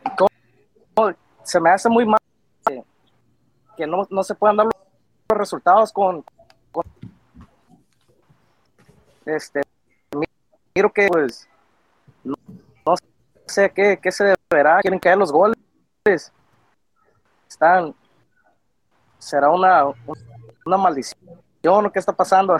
[1.44, 2.18] se me hace muy mal
[3.76, 6.24] que, no, no, se puedan dar los resultados con,
[9.24, 9.60] este
[10.74, 11.48] miro que pues
[12.24, 12.34] no,
[13.46, 15.56] sé qué, qué, se deberá, quieren caer los goles
[17.48, 17.94] están
[19.22, 19.84] será una,
[20.66, 21.22] una maldición
[21.64, 22.56] o qué está pasando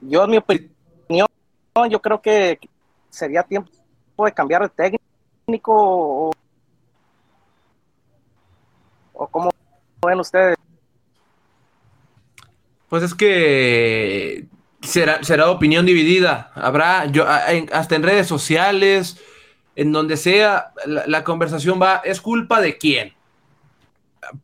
[0.00, 1.28] Yo, en mi opinión,
[1.90, 2.58] yo creo que
[3.10, 3.70] sería tiempo
[4.24, 4.98] de cambiar de
[5.44, 6.30] técnico o,
[9.12, 9.50] o cómo
[10.06, 10.56] ven ustedes.
[12.88, 14.46] Pues es que
[14.80, 16.52] será, será opinión dividida.
[16.54, 19.20] Habrá, yo, hasta en redes sociales,
[19.78, 23.12] en donde sea, la conversación va, ¿es culpa de quién?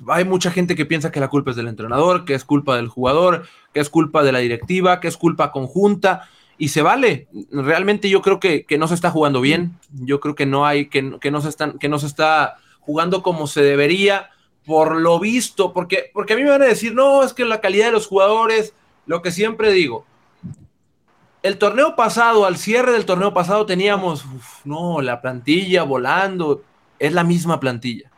[0.06, 2.86] hay mucha gente que piensa que la culpa es del entrenador, que es culpa del
[2.86, 7.26] jugador, que es culpa de la directiva, que es culpa conjunta, y se vale.
[7.50, 11.02] Realmente yo creo que, no se está jugando bien, yo creo que no hay, que,
[11.02, 14.30] no se están, que no se está jugando como se debería,
[14.64, 17.60] por lo visto, porque, porque a mí me van a decir, no, es que la
[17.60, 18.72] calidad de los jugadores,
[19.06, 20.06] lo que siempre digo,
[21.44, 24.24] el torneo pasado, al cierre del torneo pasado teníamos,
[24.64, 26.62] no, la plantilla volando,
[26.98, 28.11] es la misma plantilla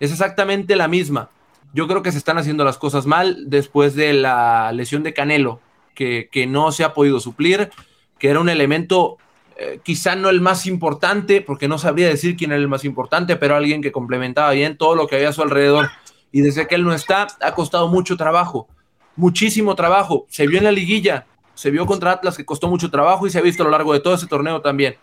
[0.00, 1.30] es exactamente la misma.
[1.72, 5.60] Yo creo que se están haciendo las cosas mal después de la lesión de Canelo,
[5.94, 7.70] que, no se ha podido suplir,
[8.18, 9.18] que era un elemento
[9.56, 13.34] eh, quizá no el más importante, porque no sabría decir quién era el más importante,
[13.36, 15.90] pero alguien que complementaba bien todo lo que había a su alrededor.
[16.30, 18.68] Y desde que él no está, ha costado mucho trabajo,
[19.16, 20.26] muchísimo trabajo.
[20.28, 21.26] Se vio en la liguilla,
[21.58, 23.92] se vio contra Atlas que costó mucho trabajo y se ha visto a lo largo
[23.92, 24.94] de todo ese torneo también.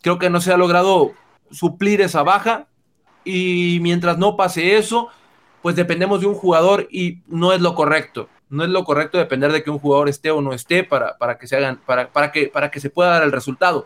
[0.00, 1.12] Creo que no se ha logrado
[1.50, 2.68] suplir esa baja
[3.24, 5.08] y mientras no pase eso,
[5.60, 8.28] pues dependemos de un jugador y no es lo correcto.
[8.48, 11.36] No es lo correcto depender de que un jugador esté o no esté para, para
[11.36, 13.84] que se hagan, para, para, que, para que se pueda dar el resultado.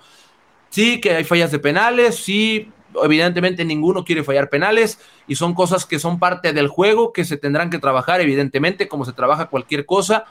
[0.69, 2.71] Sí, que hay fallas de penales, sí,
[3.03, 7.38] evidentemente ninguno quiere fallar penales y son cosas que son parte del juego que se
[7.38, 10.27] tendrán que trabajar, evidentemente, como se trabaja cualquier cosa.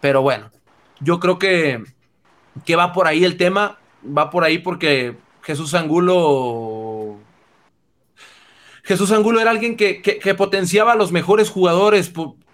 [0.00, 0.50] Pero bueno,
[1.00, 1.82] yo creo que,
[2.64, 7.18] que va por ahí el tema, va por ahí porque Jesús Angulo
[8.84, 12.12] Jesús Angulo era alguien que, potenciaba a los mejores jugadores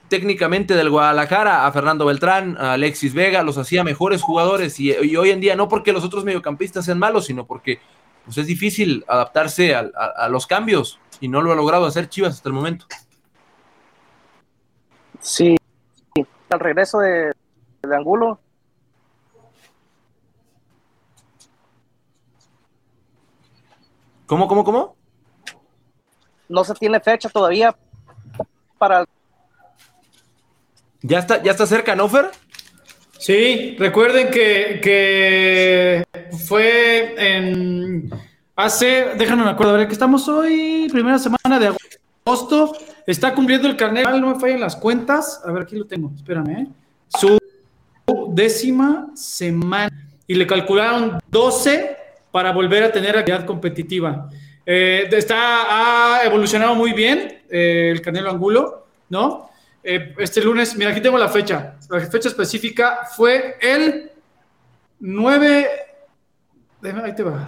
[0.09, 5.31] técnicamente del Guadalajara, a Fernando Beltrán, a Alexis Vega, los hacía mejores jugadores y, hoy
[5.31, 7.81] en día no porque los otros mediocampistas sean malos, sino porque
[8.25, 12.49] pues, es difícil adaptarse a, los cambios y no lo ha logrado hacer Chivas hasta
[12.49, 12.87] el momento.
[15.21, 15.57] Sí,
[16.49, 17.33] al regreso de,
[17.83, 18.39] de Angulo.
[24.27, 25.01] ¿Cómo, cómo, cómo?
[26.51, 27.75] no se tiene fecha todavía
[28.77, 29.07] para...
[31.01, 32.27] ¿Ya está, ya está cerca, ¿no, Fer?
[33.19, 36.05] Sí, recuerden que,
[36.47, 38.11] fue en
[38.57, 41.75] hace, déjenme me acuerdo, a ver, que estamos hoy, primera semana de
[42.27, 46.13] agosto, está cumpliendo el carnet, no me fallen las cuentas, a ver, aquí lo tengo,
[46.15, 46.67] espérame, ¿eh?
[47.09, 47.39] su
[48.35, 49.91] décima semana,
[50.27, 51.97] y le calcularon 12
[52.31, 54.31] para volver a tener actividad competitiva.
[54.65, 59.51] Eh, está, ha evolucionado muy bien eh, el Canelo Angulo, ¿no?
[59.83, 61.77] Eh, este lunes, mira, aquí tengo la fecha.
[61.89, 64.11] La fecha específica fue el
[65.01, 65.69] 9.
[67.03, 67.47] Ahí te va.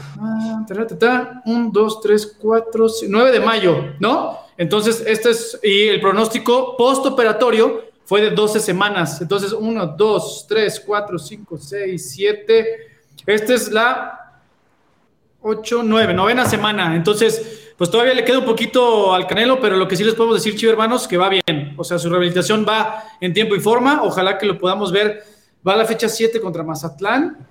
[1.44, 4.38] 1, 2, 3, 4, 9 de mayo, ¿no?
[4.56, 5.58] Entonces, este es.
[5.62, 9.20] Y el pronóstico postoperatorio fue de 12 semanas.
[9.20, 12.66] Entonces, 1, 2, 3, 4, 5, 6, 7.
[13.26, 14.40] Esta es la
[15.40, 16.94] 8, 9, novena semana.
[16.96, 20.36] Entonces, pues todavía le queda un poquito al Canelo, pero lo que sí les podemos
[20.36, 21.74] decir, Chivo hermanos, que va bien.
[21.76, 24.02] O sea, su rehabilitación va en tiempo y forma.
[24.02, 25.24] Ojalá que lo podamos ver.
[25.66, 27.46] Va a la fecha 7 contra Mazatlán.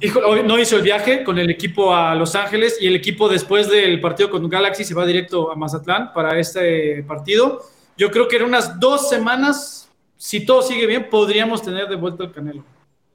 [0.00, 3.68] Hijo, no hizo el viaje con el equipo a Los Ángeles y el equipo después
[3.68, 7.62] del partido con Galaxy se va directo a Mazatlán para este partido.
[7.96, 12.24] Yo creo que en unas dos semanas, si todo sigue bien, podríamos tener de vuelta
[12.24, 12.64] el Canelo.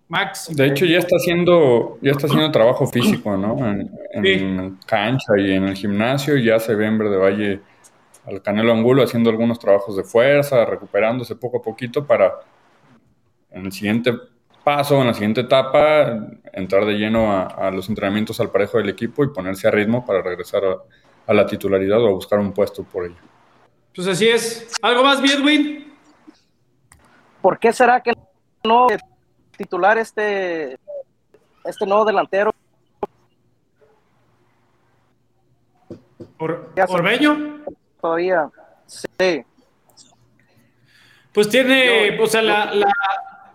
[0.07, 0.47] Max.
[0.51, 3.55] De hecho, ya está haciendo, ya está haciendo trabajo físico, ¿no?
[4.13, 7.61] En, cancha y en el gimnasio, ya se ve en Verde Valle
[8.25, 12.39] al Canelo Angulo haciendo algunos trabajos de fuerza, recuperándose poco a poquito para
[13.51, 14.13] en el siguiente
[14.63, 19.23] paso, en la siguiente etapa, entrar de lleno a, los entrenamientos al parejo del equipo
[19.23, 20.63] y ponerse a ritmo para regresar
[21.27, 23.15] a, la titularidad o a buscar un puesto por ello.
[23.99, 24.65] Pues así es.
[24.81, 25.93] ¿Algo más, Edwin?
[27.41, 28.13] ¿Por qué será que
[28.63, 28.87] no
[29.57, 30.79] titular este,
[31.65, 32.55] este nuevo delantero?
[36.37, 37.65] ¿Por, ¿Orbeño?
[37.99, 38.49] Todavía,
[38.85, 39.43] sí.
[41.33, 42.71] Pues tiene, o sea, la,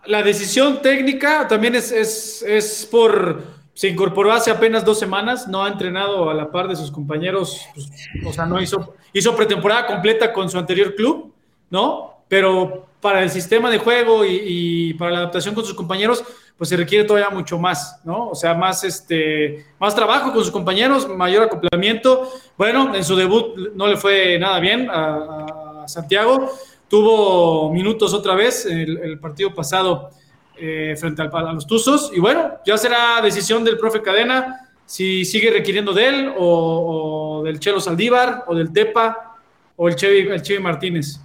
[0.05, 3.43] la, decisión técnica también es, es, es, por,
[3.75, 7.61] se incorporó hace apenas dos semanas, no ha entrenado a la par de sus compañeros,
[7.75, 7.91] pues,
[8.25, 11.35] o sea, no hizo, hizo pretemporada completa con su anterior club,
[11.71, 12.21] ¿no?
[12.29, 16.25] Pero para el sistema de juego y, para la adaptación con sus compañeros,
[16.57, 18.29] pues se requiere todavía mucho más, ¿no?
[18.29, 22.33] O sea, más, este, más trabajo con sus compañeros, mayor acoplamiento.
[22.57, 26.51] Bueno, en su debut no le fue nada bien a, Santiago.
[26.89, 30.11] Tuvo minutos otra vez el, el partido pasado
[30.57, 32.11] eh, frente al, a los Tuzos.
[32.15, 37.59] Y bueno, ya será decisión del profe Cadena si sigue requiriendo de él o, del
[37.59, 39.39] Chelo Saldívar o del Tepa
[39.77, 41.21] o el Chevy, el Chevy Martínez.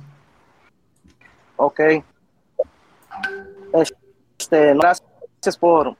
[1.57, 1.79] Ok.
[3.73, 5.95] Este, gracias por,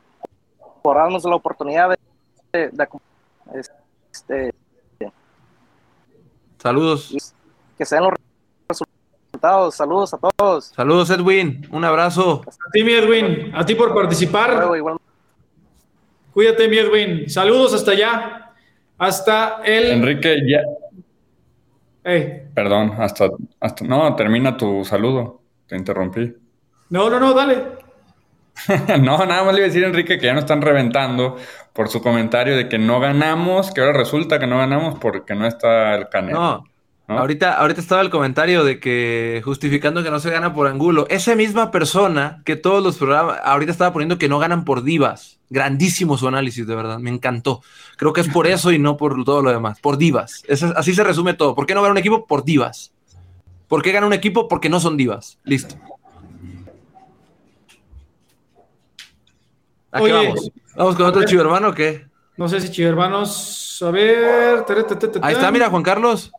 [0.81, 2.71] por darnos la oportunidad de,
[4.11, 4.53] este,
[6.57, 7.33] Saludos.
[7.77, 8.13] Que sean los
[9.41, 10.65] Saludos a todos.
[10.65, 11.67] Saludos, Edwin.
[11.71, 12.41] Un abrazo.
[12.47, 13.51] A ti, mi Edwin.
[13.55, 14.67] A ti por participar.
[16.33, 17.29] Cuídate, mi Edwin.
[17.29, 18.51] Saludos hasta allá.
[18.97, 19.91] Hasta el.
[19.91, 20.61] Enrique, ya.
[22.53, 23.85] Perdón, hasta, hasta.
[23.85, 25.41] No, termina tu saludo.
[25.67, 26.33] Te interrumpí.
[26.89, 27.79] No, no, no, dale.
[29.01, 31.37] no, nada más le iba a decir a Enrique que ya nos están reventando
[31.73, 35.45] por su comentario de que no ganamos, que ahora resulta que no ganamos porque no
[35.45, 36.39] está el Canelo.
[36.39, 36.63] No,
[37.17, 41.07] Ahorita, ahorita estaba el comentario de que justificando que no se gana por Angulo.
[41.09, 45.39] Esa misma persona que todos los programas, ahorita estaba poniendo que no ganan por divas.
[45.49, 47.63] Grandísimo su análisis, de verdad, me encantó.
[47.97, 50.43] Creo que es por eso y no por todo lo demás, por divas.
[50.75, 51.55] así se resume todo.
[51.55, 52.27] ¿Por qué no gana un equipo?
[52.27, 52.91] Por divas.
[53.67, 54.47] ¿Por qué gana un equipo?
[54.47, 55.39] Porque no son divas.
[55.43, 55.75] Listo.
[59.91, 60.51] ¿A qué vamos?
[60.75, 62.05] ¿Vamos con otro chivermano o qué?
[62.37, 63.81] No sé si chivermanos.
[63.83, 64.63] A ver.
[65.23, 66.31] Ahí está, mira, Juan Carlos.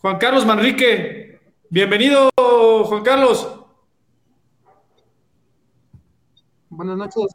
[0.00, 1.38] Juan Carlos Manrique.
[1.68, 3.60] Bienvenido, Juan Carlos.
[6.70, 7.26] Buenas noches.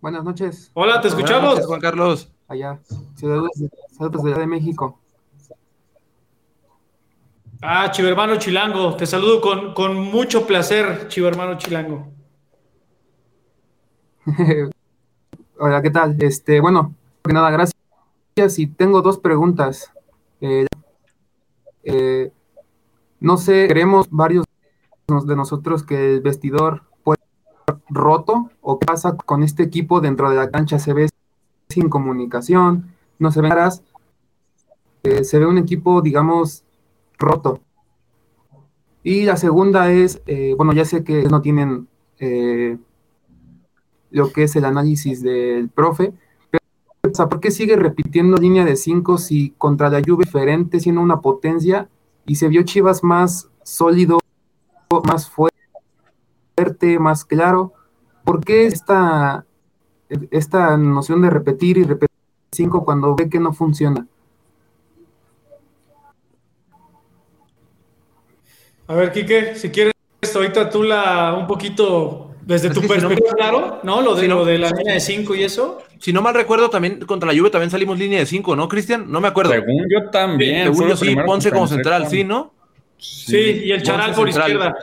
[0.00, 0.70] Buenas noches.
[0.74, 1.64] Hola, te escuchamos.
[1.64, 2.32] Juan Carlos.
[2.48, 2.80] Allá,
[3.14, 3.40] Ciudad
[4.38, 4.98] de México.
[7.62, 12.08] Ah, Chivermano Chilango, te saludo con, mucho placer, Chivermano Chilango.
[15.58, 16.16] Hola, ¿qué tal?
[16.20, 17.78] Este, bueno, que nada, gracias.
[18.58, 19.92] Y tengo dos preguntas.
[20.40, 20.66] Eh,
[21.84, 22.32] eh,
[23.20, 24.44] no sé, creemos varios
[25.08, 27.20] de nosotros que el vestidor puede
[27.66, 30.78] ser roto o pasa con este equipo dentro de la cancha.
[30.78, 31.08] Se ve
[31.68, 33.82] sin comunicación, no se ven caras.
[35.02, 36.64] Eh, se ve un equipo, digamos,
[37.18, 37.60] roto.
[39.02, 41.88] Y la segunda es, eh, bueno, ya sé que no tienen
[44.10, 46.12] lo que es el análisis del profe,
[47.02, 51.88] ¿por qué sigue repitiendo línea de 5 si contra la lluvia diferente, siendo una potencia,
[52.26, 54.18] y se vio Chivas más sólido,
[55.04, 57.72] más fuerte, más claro?
[58.24, 59.46] ¿Por qué esta,
[60.30, 62.16] esta noción de repetir y repetir
[62.52, 64.06] 5 cuando ve que no funciona?
[68.86, 69.94] A ver, Quique, si quieres,
[70.34, 74.02] ahorita tú la un poquito desde tu perspectiva, claro, ¿no?
[74.02, 75.78] Lo de, lo de la línea de 5 y eso.
[76.00, 79.08] Si no mal recuerdo, también contra la Juve también salimos línea de 5, ¿no, Cristian?
[79.08, 79.52] No me acuerdo.
[79.52, 80.64] Según yo también.
[80.64, 82.52] Según yo sí, Ponce como central, ¿sí, no?
[82.98, 84.74] Sí, y el Charal por izquierda.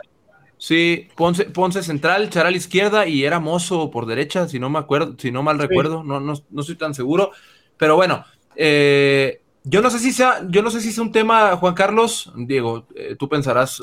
[0.56, 5.14] Sí, Ponce, Ponce central, Charal izquierda y era Mozo por derecha, si no me acuerdo,
[5.18, 7.32] si no mal recuerdo, no, no, no estoy tan seguro.
[7.76, 8.24] Pero bueno,
[8.56, 12.86] eh, yo no sé si sea, yo no sé si un tema, Juan Carlos, Diego,
[12.94, 13.82] eh, tú pensarás,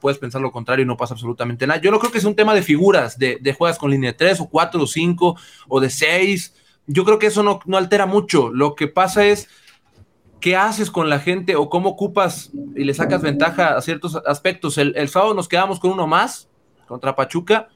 [0.00, 1.80] puedes pensar lo contrario y no pasa absolutamente nada.
[1.80, 4.18] Yo no creo que sea un tema de figuras, de, de juegas con línea de
[4.18, 5.36] 3 o 4 o 5
[5.68, 6.54] o de 6.
[6.86, 8.50] Yo creo que eso no, no, altera mucho.
[8.50, 9.48] Lo que pasa es
[10.40, 14.78] qué haces con la gente o cómo ocupas y le sacas ventaja a ciertos aspectos.
[14.78, 16.48] El, el sábado nos quedamos con uno más
[16.86, 17.68] contra Pachuca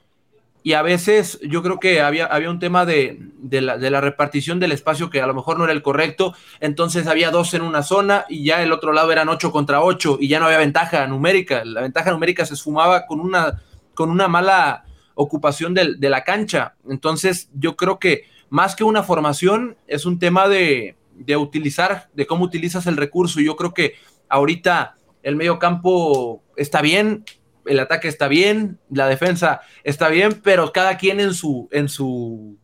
[0.62, 3.18] y a veces yo creo que había, había un tema de,
[3.50, 7.54] la, repartición del espacio que a lo mejor no era el correcto, entonces había dos
[7.54, 10.46] en una zona y ya el otro lado eran ocho contra ocho y ya no
[10.46, 13.62] había ventaja numérica, la ventaja numérica se esfumaba con una,
[13.94, 14.84] con una mala
[15.14, 20.18] ocupación de, de la cancha, entonces yo creo que más que una formación es un
[20.18, 23.40] tema de, de utilizar, de cómo utilizas el recurso.
[23.40, 23.94] Yo creo que
[24.28, 27.24] ahorita el medio campo está bien,
[27.68, 32.58] el ataque está bien, la defensa está bien, pero cada quien en su, en su,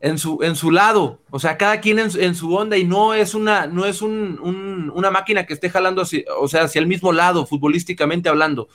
[0.00, 3.34] en su, en su lado, o sea, cada quien en, su onda y no es
[3.34, 6.02] una, no es una máquina que esté jalando,
[6.38, 8.68] o sea, hacia el mismo lado, futbolísticamente hablando.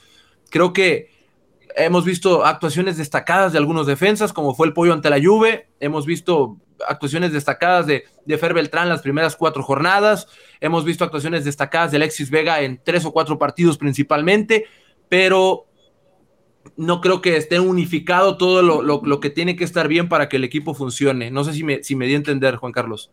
[0.50, 1.10] Creo que
[1.76, 6.06] hemos visto actuaciones destacadas de algunos defensas, como fue el pollo ante la Juve, hemos
[6.06, 10.26] visto actuaciones destacadas de, de Fer Beltrán las primeras cuatro jornadas,
[10.60, 14.66] hemos visto actuaciones destacadas de Alexis Vega en tres o cuatro partidos principalmente,
[15.12, 15.66] pero
[16.78, 20.44] no creo que esté unificado todo lo, que tiene que estar bien para que el
[20.44, 21.30] equipo funcione.
[21.30, 23.12] No sé si me, si me di a entender, Juan Carlos.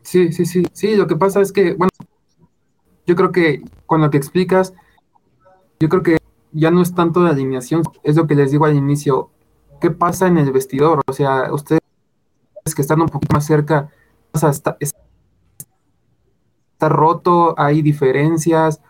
[0.00, 1.90] Sí, sí, sí, sí, lo que pasa es que, bueno,
[3.06, 4.72] yo creo que con lo que explicas,
[5.78, 6.16] yo creo que
[6.52, 9.32] ya no es tanto la alineación, es lo que les digo al inicio,
[9.82, 11.02] ¿qué pasa en el vestidor?
[11.06, 11.82] O sea, ustedes
[12.74, 13.90] que están un poquito más cerca,
[16.78, 18.80] está, roto, hay diferencias,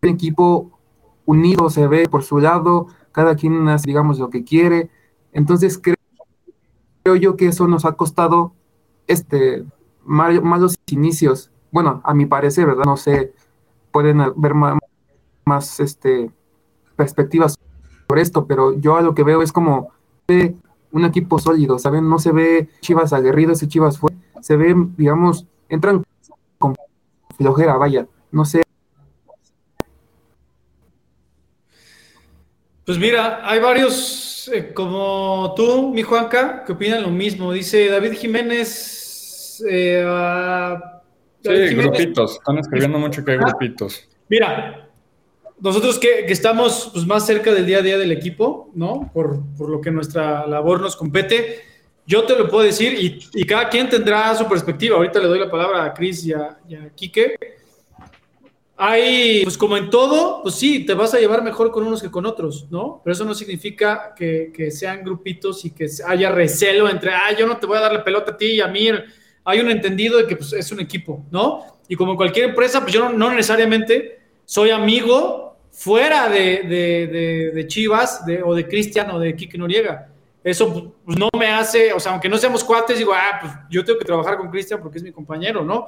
[0.00, 0.80] el equipo
[1.26, 4.88] unido se ve por su lado, cada quien hace, digamos, lo que quiere.
[5.32, 8.54] Entonces creo, yo que eso nos ha costado
[9.06, 9.64] este
[10.04, 11.50] malos inicios.
[11.70, 12.84] Bueno, a mi parecer, ¿verdad?
[12.86, 13.34] No sé,
[13.90, 14.78] pueden haber más,
[15.44, 16.30] más este,
[16.96, 17.58] perspectivas
[18.08, 19.90] sobre esto, pero yo a lo que veo es como
[20.92, 22.08] un equipo sólido, ¿saben?
[22.08, 24.10] No se ve Chivas aguerrido, ese Chivas fue,
[24.40, 26.02] se ve, digamos, entran
[27.42, 28.62] flojera, vaya, no sé.
[32.84, 37.52] Pues mira, hay varios eh, como tú, mi Juanca, que opinan lo mismo.
[37.52, 39.62] Dice David Jiménez.
[39.68, 40.04] Eh,
[41.42, 42.32] sí, grupitos.
[42.34, 44.08] Están escribiendo mucho que hay grupitos.
[44.28, 44.88] Mira,
[45.60, 49.10] nosotros que, estamos pues, más cerca del día a día del equipo, ¿no?
[49.14, 51.71] Por, por lo que nuestra labor nos compete
[52.06, 54.96] yo te lo puedo decir y, cada quien tendrá su perspectiva.
[54.96, 57.36] Ahorita le doy la palabra a Cris y a, y Quique.
[58.76, 62.10] Hay, pues como en todo, pues sí, te vas a llevar mejor con unos que
[62.10, 63.00] con otros, ¿no?
[63.04, 67.58] Pero eso no significa que, sean grupitos y que haya recelo entre, ah, yo no
[67.58, 68.88] te voy a dar la pelota a ti y a mí.
[69.44, 71.64] Hay un entendido de que pues, es un equipo, ¿no?
[71.88, 78.66] Y como cualquier empresa, pues yo no, necesariamente soy amigo fuera de, Chivas o de
[78.66, 80.11] Cristian o de Quique Noriega
[80.44, 83.84] eso pues, no me hace, o sea, aunque no seamos cuates, digo, ah, pues yo
[83.84, 85.86] tengo que trabajar con Cristian porque es mi compañero, ¿no?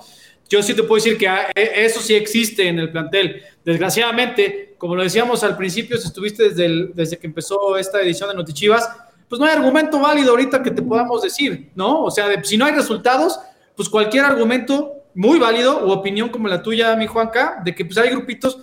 [0.48, 3.42] Yo sí te puedo decir que ah, e, eso sí existe en el plantel.
[3.64, 8.36] Desgraciadamente, como lo decíamos al principio, si estuviste desde, desde que empezó esta edición de
[8.36, 8.88] Notichivas,
[9.28, 12.05] pues no hay argumento válido ahorita que te podamos decir, ¿no?
[12.05, 13.40] O sea, si no hay resultados,
[13.74, 17.98] pues cualquier argumento muy válido o opinión como la tuya, mi Juanca, de que pues
[17.98, 18.59] hay grupitos,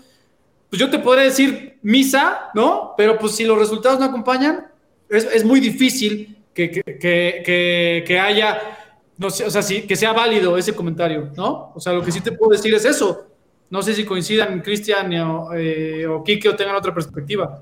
[0.69, 2.93] pues yo te podré decir misa, ¿no?
[2.95, 4.70] Pero pues si los resultados no acompañan,
[5.11, 8.61] es, muy difícil que, haya,
[9.17, 11.71] no sé, o sea, sí, que sea válido ese comentario, ¿no?
[11.75, 13.27] O sea, lo que sí te puedo decir es eso.
[13.69, 17.61] No sé si coincidan Cristian o, eh, o Kike o tengan otra perspectiva.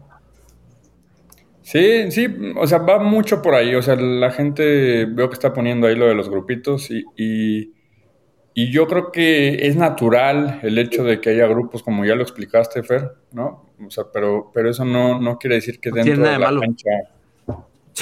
[1.61, 3.75] Sí, sí, o sea, va mucho por ahí.
[3.75, 8.71] O sea, la gente veo que está poniendo ahí lo de los grupitos y, y,
[8.71, 12.83] yo creo que es natural el hecho de que haya grupos, como ya lo explicaste,
[12.83, 13.71] Fer, ¿no?
[13.85, 16.89] O sea, pero, pero eso no, no quiere decir que dentro de la cancha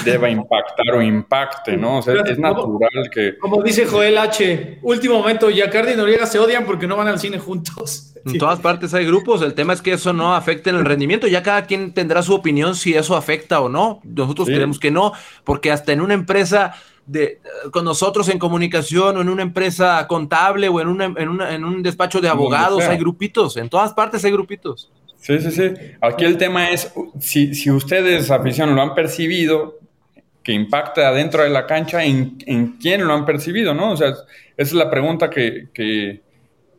[0.04, 2.00] deba impactar o impacte, ¿no?
[2.00, 3.38] O sea, es natural que...
[3.38, 7.20] Como dice Joel H., último momento, Yacardi y Noriega se odian porque no van al
[7.20, 8.14] cine juntos.
[8.26, 11.28] En todas partes hay grupos, el tema es que eso no afecte en el rendimiento,
[11.28, 14.02] ya cada quien tendrá su opinión si eso afecta o no.
[14.04, 15.14] Nosotros creemos que no,
[15.46, 16.74] porque hasta en una empresa
[17.06, 17.40] de,
[17.72, 21.82] con nosotros en comunicación o en una empresa contable o en, una, en, en un
[21.82, 24.92] despacho de abogados hay grupitos, en todas partes hay grupitos.
[25.20, 25.72] Sí, sí, sí.
[26.02, 29.80] Aquí el tema es, si, si ustedes, afición, lo han percibido,
[30.48, 33.74] que impacta dentro de la cancha, ¿en, en quién lo han percibido?
[33.74, 33.92] ¿no?
[33.92, 34.22] O sea, esa
[34.56, 36.22] es la pregunta que, que,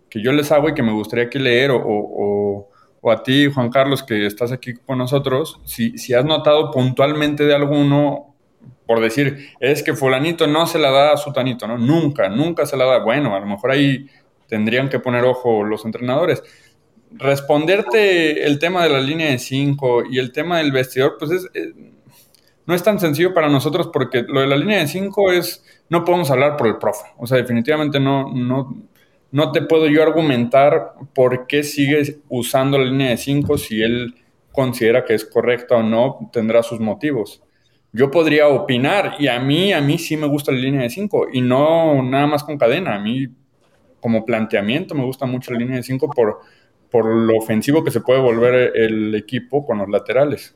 [0.08, 2.70] que yo les hago y que me gustaría que leer, o, o,
[3.02, 7.44] o, a ti, Juan Carlos, que estás aquí con nosotros, si, si has notado puntualmente
[7.44, 8.34] de alguno,
[8.86, 11.76] por decir, es que fulanito no se la da a sutanito, ¿no?
[11.76, 13.00] Nunca, nunca se la da.
[13.00, 14.06] Bueno, a lo mejor ahí
[14.46, 16.42] tendrían que poner ojo los entrenadores
[17.10, 21.48] responderte el tema de la línea de 5 y el tema del vestidor, pues es,
[22.68, 26.04] no es tan sencillo para nosotros porque lo de la línea de 5 es, no
[26.04, 27.06] podemos hablar por el profe.
[27.16, 28.76] O sea, definitivamente no, no,
[29.30, 34.14] no te puedo yo argumentar por qué sigue usando la línea de 5 si él
[34.52, 37.42] considera que es correcta o no, tendrá sus motivos.
[37.90, 41.28] Yo podría opinar y a mí, a mí sí me gusta la línea de 5
[41.32, 42.96] y no nada más con cadena.
[42.96, 43.28] A mí
[43.98, 46.40] como planteamiento me gusta mucho la línea de 5 por,
[46.90, 50.54] por lo ofensivo que se puede volver el equipo con los laterales.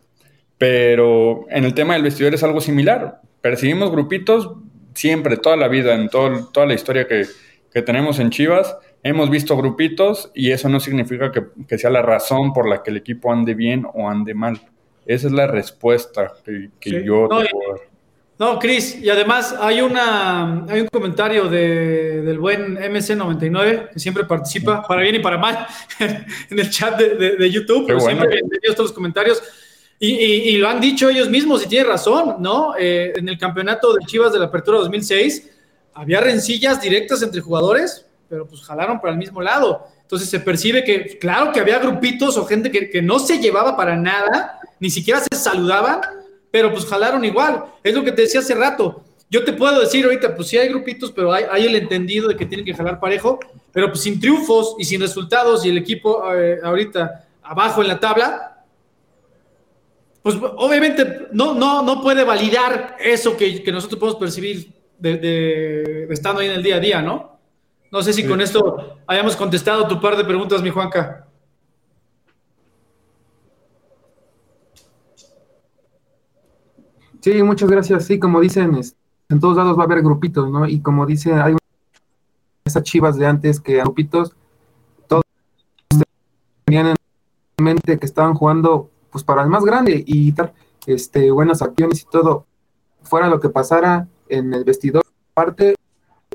[0.62, 3.20] Pero en el tema del vestidor es algo similar.
[3.40, 4.48] percibimos grupitos
[4.94, 7.26] siempre, toda la vida, en todo, toda la historia que,
[7.72, 12.02] que tenemos en Chivas, hemos visto grupitos y eso no significa que, que, sea la
[12.02, 14.60] razón por la que el equipo ande bien o ande mal.
[15.04, 17.02] Esa es la respuesta que, que sí.
[17.04, 17.42] yo no,
[18.38, 24.26] No, Cris, y además hay, una, hay un comentario de, del buen MC99 que siempre
[24.26, 25.66] participa, para bien y para mal,
[25.98, 28.20] en el chat de, de, de YouTube, pero bueno.
[28.20, 29.42] siempre bienvenidos todos los comentarios.
[30.05, 32.74] Y, y, y, lo han dicho ellos mismos y tiene razón, ¿no?
[32.76, 35.48] Eh, en el campeonato de Chivas de la Apertura 2006
[35.94, 39.86] había rencillas directas entre jugadores, pero pues jalaron para el mismo lado.
[40.00, 43.94] Entonces se percibe que, claro que había grupitos o gente que, no se llevaba para
[43.94, 46.00] nada, ni siquiera se saludaban,
[46.50, 47.66] pero pues jalaron igual.
[47.84, 49.05] Es lo que te decía hace rato.
[49.30, 52.36] Yo te puedo decir ahorita, pues sí hay grupitos, pero hay, hay el entendido de
[52.36, 53.38] que tienen que jalar parejo,
[53.70, 58.00] pero pues sin triunfos y sin resultados y el equipo eh, ahorita abajo en la
[58.00, 58.61] tabla,
[60.23, 65.29] pues obviamente no, no, no puede validar eso que, que nosotros podemos percibir de, de,
[66.07, 67.39] de, estando ahí en el día a día, ¿no?
[67.91, 68.29] No sé si sí.
[68.29, 71.27] con esto hayamos contestado tu par de preguntas, mi Juanca.
[77.20, 78.05] Sí, muchas gracias.
[78.07, 78.81] Sí, como dicen,
[79.29, 80.66] en todos lados va a haber grupitos, ¿no?
[80.66, 81.57] Y como dice, hay
[82.64, 84.35] esas chivas de antes que grupitos,
[85.07, 85.23] todos
[86.64, 90.34] tenían en mente que estaban jugando pues para el más grande y
[90.86, 92.46] este, buenas acciones y todo,
[93.02, 95.04] fuera lo que pasara en el vestidor,
[95.34, 95.76] parte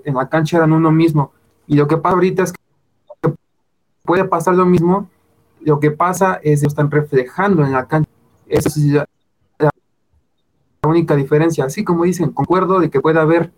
[0.06, 1.34] en la cancha eran uno mismo.
[1.66, 3.34] Y lo que pasa ahorita es que
[4.04, 5.10] puede pasar lo mismo,
[5.62, 8.10] lo que pasa es que están reflejando en la cancha.
[8.48, 9.06] Eso es la,
[9.60, 9.70] la
[10.88, 11.66] única diferencia.
[11.66, 13.52] Así como dicen, concuerdo de que puede haber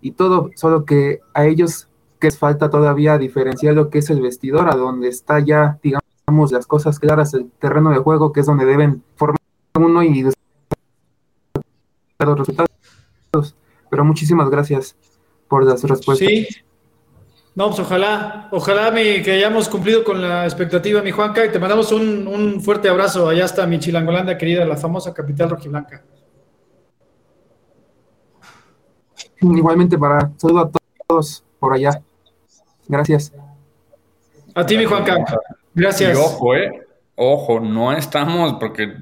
[0.00, 1.88] y todo, solo que a ellos
[2.18, 6.07] que falta todavía diferenciar lo que es el vestidor, a donde está ya, digamos,
[6.50, 9.38] las cosas claras, el terreno de juego, que es donde deben formar
[9.74, 10.34] uno y los
[12.38, 12.68] resultados.
[13.90, 14.96] Pero muchísimas gracias
[15.48, 16.28] por las respuestas.
[16.28, 16.46] Sí.
[17.54, 21.58] No, pues ojalá, ojalá mi, que hayamos cumplido con la expectativa, mi Juanca, y te
[21.58, 23.28] mandamos un, un fuerte abrazo.
[23.28, 26.04] Allá está mi Chilangolanda querida, la famosa capital rojiblanca.
[29.40, 30.70] Igualmente para saludo a
[31.06, 32.02] todos por allá.
[32.86, 33.32] Gracias.
[34.54, 35.24] A ti, mi Juanca.
[35.78, 36.16] Gracias.
[36.16, 36.86] Y ojo, eh.
[37.14, 38.92] Ojo, no estamos, porque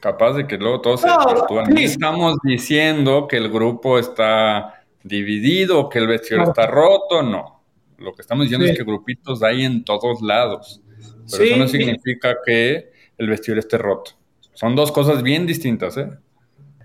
[0.00, 5.88] capaz de que luego todos se no, no estamos diciendo que el grupo está dividido,
[5.88, 6.50] que el vestidor no.
[6.50, 7.62] está roto, no.
[7.98, 8.72] Lo que estamos diciendo sí.
[8.72, 10.82] es que grupitos hay en todos lados.
[11.30, 14.12] Pero sí, eso no significa que el vestidor esté roto.
[14.54, 16.10] Son dos cosas bien distintas, ¿eh?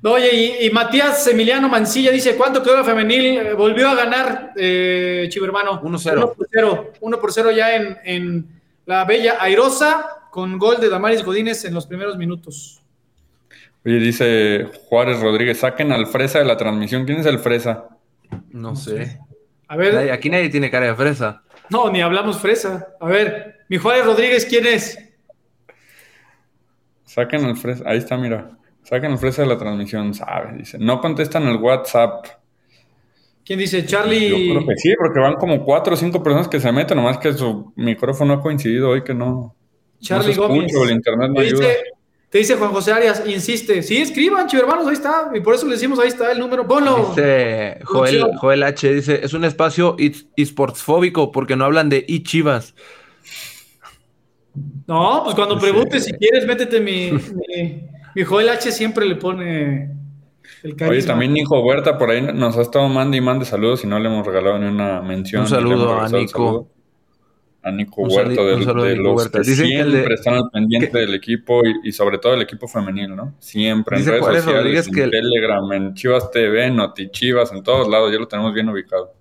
[0.03, 3.55] Oye, y, y, Matías Emiliano Mancilla dice, ¿cuánto quedó la femenil?
[3.55, 5.81] Volvió a ganar, eh, Chivo hermano.
[5.81, 6.13] 1-0.
[6.13, 6.93] 1 por 0.
[7.01, 8.56] 1 por 0 ya en, en
[8.87, 12.81] la bella Airosa con gol de Damaris Godínez en los primeros minutos.
[13.85, 17.05] Oye, dice Juárez Rodríguez, saquen al Fresa de la transmisión.
[17.05, 17.89] ¿Quién es el Fresa?
[18.49, 19.19] No sé.
[19.67, 20.09] A ver.
[20.11, 21.43] Aquí nadie tiene cara de fresa.
[21.69, 22.87] No, ni hablamos fresa.
[22.99, 24.97] A ver, mi Juárez Rodríguez, ¿quién es?
[27.03, 27.83] Saquen al Fresa.
[27.85, 28.51] Ahí está, mira.
[28.83, 30.57] Saquen al Fresa de la transmisión, sabe.
[30.57, 32.25] Dice, no contestan el WhatsApp.
[33.47, 33.85] ¿Quién dice?
[33.85, 34.27] Charlie.
[34.27, 37.17] Yo creo que sí, porque van como cuatro o cinco personas que se meten, nomás
[37.17, 39.55] que su micrófono ha coincidido hoy que no.
[40.01, 40.73] Charlie no Gómez.
[40.75, 41.67] el internet no te ayuda.
[41.69, 41.77] Dice,
[42.29, 43.83] te dice Juan José Arias, insiste.
[43.83, 45.31] Sí, escriban, hermanos, ahí está.
[45.33, 46.67] Y por eso le decimos, ahí está el número.
[46.67, 47.13] Ponlo.
[47.15, 48.93] Dice Joel, Joel H.
[48.93, 49.95] Dice: es un espacio
[50.35, 52.75] esportsfóbico porque no hablan de y chivas.
[54.87, 58.73] No, pues cuando preguntes, si quieres, métete mi, mi, mi Joel H.
[58.73, 59.96] siempre le pone
[60.87, 63.99] Oye, también Nico Huerta por ahí nos ha estado mandando y mande saludos y no
[63.99, 65.43] le hemos regalado ni una mención.
[65.43, 66.69] Un saludo a Nico.
[67.63, 68.55] A Nico Huerta, de,
[68.89, 69.39] de, los Huerta.
[69.39, 72.67] que siempre de, están al pendiente que, del equipo y, y, sobre todo el equipo
[72.67, 73.35] femenil, ¿no?
[73.39, 78.11] Siempre en redes sociales, en que Telegram, en Chivas TV, en Notichivas, en todos lados,
[78.11, 79.13] ya lo tenemos bien ubicado.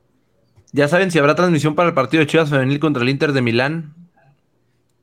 [0.72, 3.42] Ya saben si habrá transmisión para el partido de Chivas femenil contra el Inter de
[3.42, 3.94] Milán.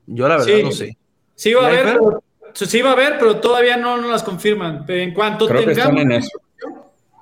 [0.05, 0.97] Yo la verdad sí, no sé.
[1.35, 2.22] Sí va a haber, pero,
[2.53, 4.85] sí va a haber, pero todavía no, no las confirman.
[4.87, 6.39] En cuanto Creo tengamos, en eso.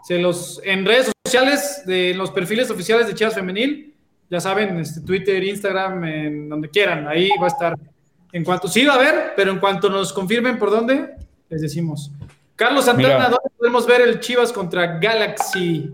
[0.03, 3.93] Se los, en redes sociales, de los perfiles oficiales de Chivas Femenil,
[4.29, 7.77] ya saben, este, Twitter, Instagram, en donde quieran, ahí va a estar.
[8.31, 11.15] En cuanto sí va a haber, pero en cuanto nos confirmen por dónde,
[11.49, 12.11] les decimos.
[12.55, 15.91] Carlos Santana, Mira, ¿dónde podemos ver el Chivas contra Galaxy?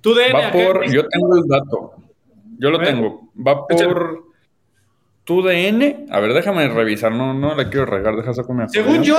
[0.00, 1.94] ¿Tú de va por, Yo tengo el dato.
[2.58, 3.30] Yo lo tengo.
[3.36, 4.27] Va por
[5.28, 6.06] tu DN.
[6.08, 7.12] A ver, déjame revisar.
[7.12, 8.16] No, no la quiero regar.
[8.16, 9.18] Deja saco mi Según yo,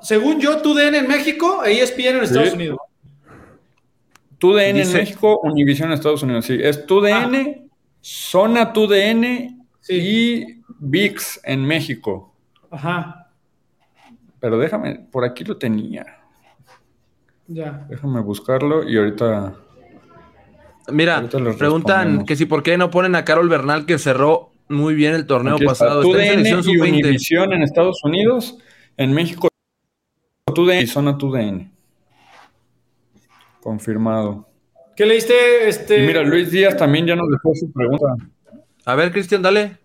[0.00, 2.54] según yo, tu DN en México e ESPN en Estados sí.
[2.54, 2.78] Unidos.
[4.38, 6.44] Tu DN Dice, en México, Univision en Estados Unidos.
[6.44, 7.74] Sí, es tu DN, ah.
[8.00, 9.94] Zona tu DN sí.
[9.94, 12.36] y VIX en México.
[12.70, 13.32] Ajá.
[14.38, 16.06] Pero déjame, por aquí lo tenía.
[17.48, 17.84] Ya.
[17.90, 19.54] Déjame buscarlo y ahorita.
[20.92, 24.94] Mira, Ahorita preguntan que si por qué no ponen a Carol Bernal que cerró muy
[24.94, 26.02] bien el torneo Aquí está, pasado.
[26.02, 26.90] Está en TUDN selección y sub-20.
[26.90, 28.58] Univisión en Estados Unidos,
[28.96, 29.48] en México
[30.54, 31.70] TUDN y zona TUDN.
[33.60, 34.48] Confirmado.
[34.96, 35.68] ¿Qué leíste?
[35.68, 36.02] Este...
[36.02, 38.06] Y mira, Luis Díaz también ya nos dejó su pregunta.
[38.84, 39.76] A ver, Cristian, dale.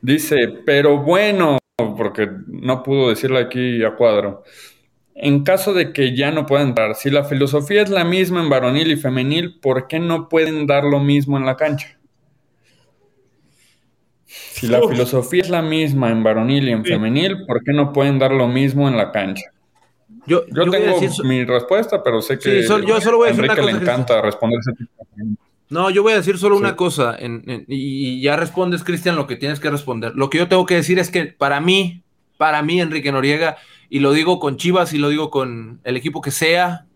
[0.00, 1.58] Dice, pero bueno,
[1.96, 4.44] porque no pudo decirlo aquí a cuadro.
[5.14, 8.48] En caso de que ya no puedan entrar, si la filosofía es la misma en
[8.48, 11.98] varonil y femenil, ¿por qué no pueden dar lo mismo en la cancha?
[14.52, 14.90] Si la Uf.
[14.90, 16.90] filosofía es la misma en varonil y en Sí.
[16.92, 19.44] femenil, ¿por qué no pueden dar lo mismo en la cancha?
[20.26, 23.30] Yo, Yo, tengo decir- mi respuesta, pero sé que Sí, sol- yo solo voy a
[23.30, 25.44] decir Enrique una le encanta responder ese tipo de preguntas.
[25.68, 26.60] No, yo voy a decir solo Sí.
[26.62, 30.12] una cosa en- en- y, ya respondes, Cristian, lo que tienes que responder.
[30.14, 32.02] Lo que yo tengo que decir es que para mí,
[32.36, 33.56] para mí, Enrique Noriega,
[33.88, 36.86] y lo digo con Chivas y lo digo con el equipo que sea,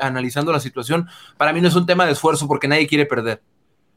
[0.00, 3.40] analizando la situación, para mí no es un tema de esfuerzo porque nadie quiere perder.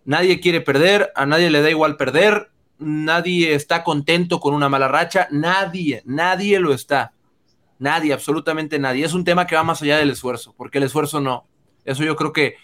[0.06, 2.50] Nadie quiere perder, a nadie le da igual perder,
[2.80, 7.14] nadie está contento con una mala racha, nadie, nadie lo está.
[7.80, 9.06] Nadie, absolutamente nadie.
[9.06, 11.46] Es un tema que va más allá del esfuerzo, porque el esfuerzo no.
[11.86, 12.56] Eso yo creo que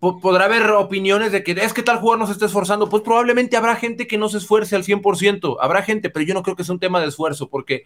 [0.00, 2.88] po- podrá haber opiniones de que es que tal jugador no se está esforzando.
[2.88, 5.58] Pues probablemente habrá gente que no se esfuerce al 100%.
[5.60, 7.84] Habrá gente, pero yo no creo que sea un tema de esfuerzo, porque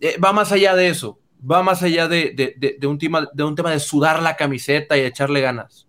[0.00, 1.18] eh, va más allá de eso.
[1.50, 5.40] Va más allá de, un tema, de un tema de sudar la camiseta y echarle
[5.40, 5.88] ganas.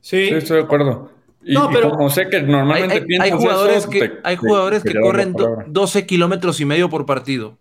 [0.00, 1.10] Sí, estoy de acuerdo.
[1.44, 4.36] Y, No, y pero- como sé que Hay, normalmente hay- jugadores eso, que, te- hay
[4.36, 5.64] jugadores te que corren do- palabra.
[5.68, 7.58] 12 kilómetros y medio por partido.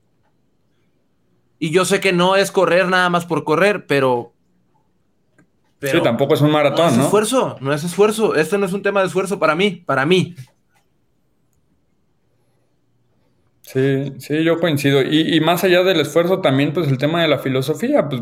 [1.59, 4.33] Y yo sé que no es correr nada más por correr, pero.
[5.79, 7.03] pero sí, tampoco es un no maratón, es ¿no?
[7.03, 8.35] esfuerzo, no es esfuerzo.
[8.35, 10.35] Este no es un tema de esfuerzo para mí, para mí.
[13.61, 15.01] Sí, sí, yo coincido.
[15.01, 18.07] Y, y más allá del esfuerzo, también, pues el tema de la filosofía.
[18.09, 18.21] Pues,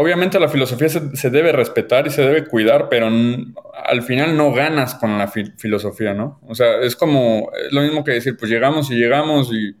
[0.00, 4.52] obviamente la filosofía se, se debe respetar y se debe cuidar, pero al final no
[4.52, 6.38] ganas con la fi- filosofía, ¿no?
[6.46, 9.74] O sea, es como, es lo mismo que decir, pues llegamos y llegamos y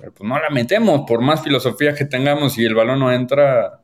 [0.00, 3.80] pues no la metemos, por más filosofía que tengamos y el balón no entra.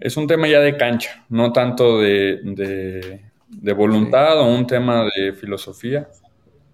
[0.00, 5.04] Es un tema ya de cancha, no tanto de, de, de voluntad o un tema
[5.14, 6.08] de filosofía.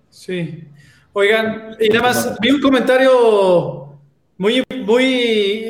[0.08, 0.64] Sí.
[1.12, 3.93] Oigan, y nada más vi un comentario
[4.36, 5.04] muy, muy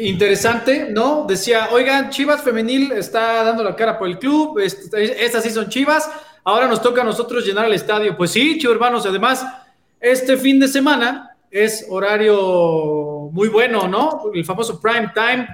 [0.09, 1.27] interesante, ¿no?
[1.29, 5.69] Decía, oigan, Chivas Femenil está dando la cara por el club, est- estas sí son
[5.69, 6.11] Chivas,
[6.45, 8.17] ahora nos toca a nosotros llenar el estadio.
[8.17, 9.47] Pues sí, Chivas hermanos, además,
[10.01, 14.23] este fin de semana es horario muy bueno, ¿no?
[14.33, 15.47] El famoso prime time,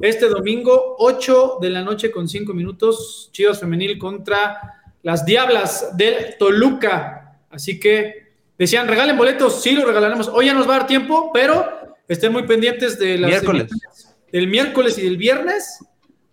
[0.00, 6.36] este domingo, 8 de la noche con 5 minutos, Chivas Femenil contra las Diablas del
[6.38, 7.38] Toluca.
[7.50, 8.26] Así que
[8.58, 10.28] decían, regalen boletos, sí lo regalaremos.
[10.28, 13.70] Hoy ya nos va a dar tiempo, pero estén muy pendientes de las Miércoles.
[14.32, 15.84] del miércoles y del viernes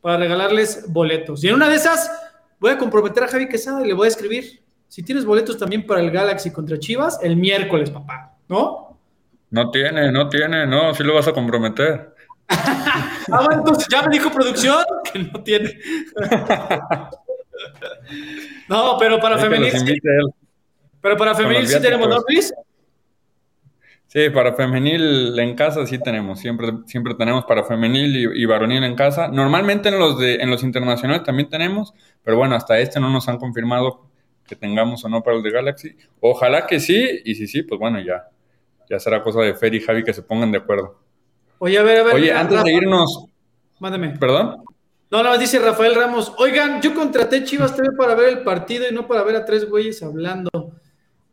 [0.02, 1.44] para regalarles boletos.
[1.44, 2.12] Y en una de esas
[2.60, 5.86] voy a comprometer a Javi Quesada y le voy a escribir, si tienes boletos también
[5.86, 9.00] para el Galaxy contra Chivas, el miércoles, papá, ¿no?
[9.50, 12.14] No tiene, no tiene, no, sí lo vas a comprometer.
[13.32, 15.80] Ah, bueno, entonces ya me dijo producción que no tiene.
[18.68, 19.72] no, pero para femenil,
[21.00, 22.18] pero para femenil sí tenemos, ¿no.
[22.28, 22.54] Luis?
[24.14, 28.84] Sí, para femenil en casa sí tenemos, siempre, siempre tenemos para femenil y, y varonil
[28.84, 29.28] en casa.
[29.28, 33.28] Normalmente en los de, en los internacionales también tenemos, pero bueno, hasta este no nos
[33.28, 34.06] han confirmado
[34.46, 35.96] que tengamos o no para el de Galaxy.
[36.20, 38.30] Ojalá que sí, y si sí, pues bueno, ya,
[38.88, 41.00] ya será cosa de Fer y Javi que se pongan de acuerdo.
[41.58, 42.14] Oye, a ver, a ver.
[42.14, 43.26] Oye, antes de irnos,
[43.80, 44.10] Mándame.
[44.20, 44.64] perdón.
[45.10, 46.34] No, no, dice Rafael Ramos.
[46.38, 49.68] Oigan, yo contraté Chivas TV para ver el partido y no para ver a tres
[49.68, 50.52] güeyes hablando.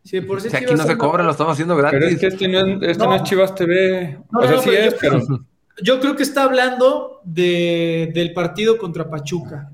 [0.03, 1.99] Si de por sí Si aquí no se cobra, lo estamos haciendo gratis.
[1.99, 3.17] Pero es que este no es, este no No.
[3.17, 4.19] es Chivas TV.
[4.31, 5.21] No, o sea, no, sí pero es, yo- pero
[5.83, 9.71] Yo creo que está hablando de, del partido contra Pachuca.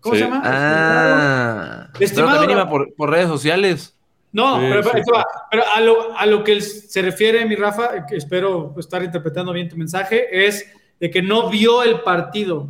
[0.00, 0.20] ¿Cómo Sí.
[0.20, 0.42] se llama?
[0.44, 3.96] Ah, pero Estimado también iba por, por redes sociales.
[4.32, 7.54] No, Sí, pero, sí, pero- pero a, lo, a lo que él se refiere, mi
[7.54, 10.66] Rafa, que espero estar interpretando bien tu mensaje, es
[10.98, 12.68] de que no vio el partido.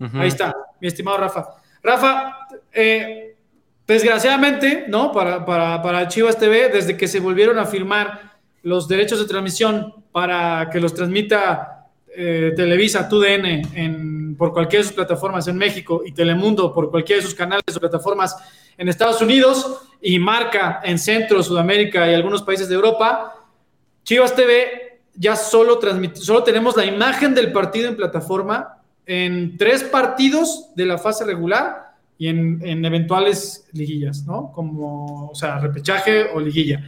[0.00, 0.18] Ujú.
[0.18, 1.46] Ahí está, mi estimado Rafa.
[1.82, 2.36] Rafa,
[2.72, 3.33] eh,
[3.86, 5.12] desgraciadamente, ¿no?
[5.12, 9.94] Para, para, para Chivas TV, desde que se volvieron a firmar los derechos de transmisión
[10.10, 11.74] para que los transmita
[12.16, 17.20] eh, Televisa, TUDN, en, por cualquiera de sus plataformas en México y Telemundo por cualquiera
[17.20, 18.36] de sus canales o plataformas
[18.78, 23.34] en Estados Unidos y Marca en Centro, Sudamérica y algunos países de Europa,
[24.02, 29.84] Chivas TV ya solo transmite, solo tenemos la imagen del partido en plataforma en tres
[29.84, 31.83] partidos de la fase regular
[32.18, 34.52] y en, en eventuales liguillas, ¿no?
[34.52, 36.82] Como, o sea, repechaje o liguilla.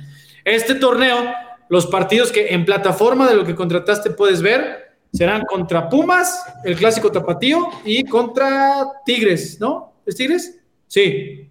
[0.44, 1.24] Este torneo
[1.68, 6.76] los partidos que en plataforma de lo que contrataste puedes ver serán contra Pumas, el
[6.76, 9.94] clásico tapatío, y contra Tigres, ¿no?
[10.04, 10.60] ¿Es Tigres?
[10.86, 11.48] Sí,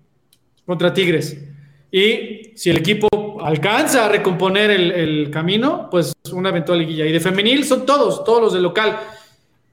[0.66, 1.38] contra Tigres.
[1.92, 3.08] Y si el equipo
[3.42, 7.06] alcanza a recomponer el, camino, pues una eventual liguilla.
[7.06, 9.00] Y de femenil son todos, todos los de local.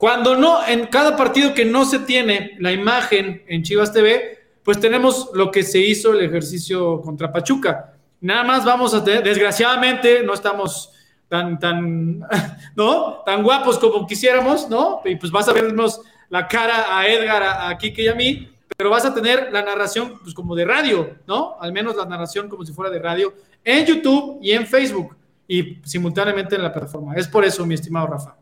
[0.03, 4.81] Cuando no, en cada partido que no se tiene la imagen en Chivas TV, pues
[4.81, 7.95] tenemos lo que se hizo el ejercicio contra Pachuca.
[8.21, 10.91] Nada más vamos a tener, desgraciadamente, no estamos
[11.29, 12.19] tan, tan,
[12.75, 13.23] ¿no?
[13.25, 15.03] Tan guapos como quisiéramos, ¿no?
[15.05, 16.01] Y pues vas a vernos
[16.31, 19.63] la cara a Edgar, a, a Kike y a mí, pero vas a tener la
[19.63, 21.55] narración pues como de radio, ¿no?
[21.61, 25.79] Al menos la narración como si fuera de radio en YouTube y en Facebook y
[25.85, 27.15] simultáneamente en la plataforma.
[27.15, 28.42] Es por eso, mi estimado Rafa.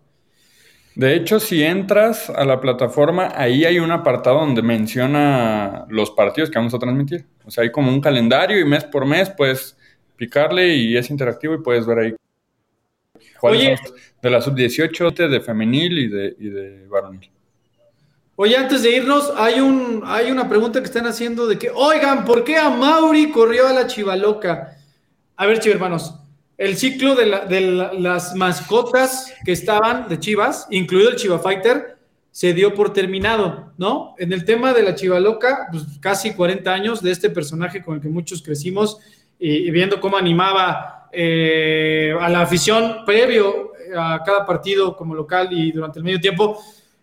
[0.95, 6.51] De hecho, si entras a la plataforma, ahí hay un apartado donde menciona los partidos
[6.51, 7.27] que vamos a transmitir.
[7.45, 9.77] O sea, hay como un calendario y mes por mes puedes
[10.17, 12.15] picarle y es interactivo y puedes ver ahí
[13.41, 13.79] Oye,
[14.21, 17.31] de la sub-18, de femenil y de, y de varonil.
[18.37, 22.25] Oye, antes de irnos, hay, un, hay una pregunta que están haciendo de que, oigan,
[22.25, 24.79] ¿por qué a Mauri corrió a la Chivaloca?
[25.37, 26.15] A ver, hermanos,
[26.61, 27.25] el ciclo de,
[27.99, 31.97] las mascotas que estaban de Chivas, incluido el Chiva Fighter,
[32.31, 34.15] se dio por terminado, ¿no?
[34.19, 38.03] En el tema de la Chivaloca, pues casi 40 años de este personaje con el
[38.03, 38.99] que muchos crecimos
[39.39, 45.73] y, viendo cómo animaba eh, a la afición previo a cada partido como local y
[45.73, 46.61] durante el medio tiempo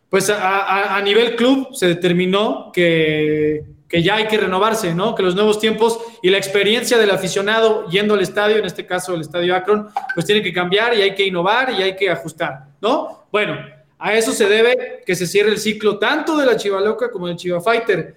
[0.07, 5.15] pues a, nivel club se determinó que, ya hay que renovarse, ¿no?
[5.15, 9.13] Que los nuevos tiempos y la experiencia del aficionado yendo al estadio, en este caso
[9.13, 12.65] el estadio Akron, pues tiene que cambiar y hay que innovar y hay que ajustar,
[12.81, 13.27] ¿no?
[13.31, 13.57] Bueno,
[13.99, 17.37] a eso se debe que se cierre el ciclo tanto de la Chivaloca como del
[17.37, 18.15] Chiva Fighter.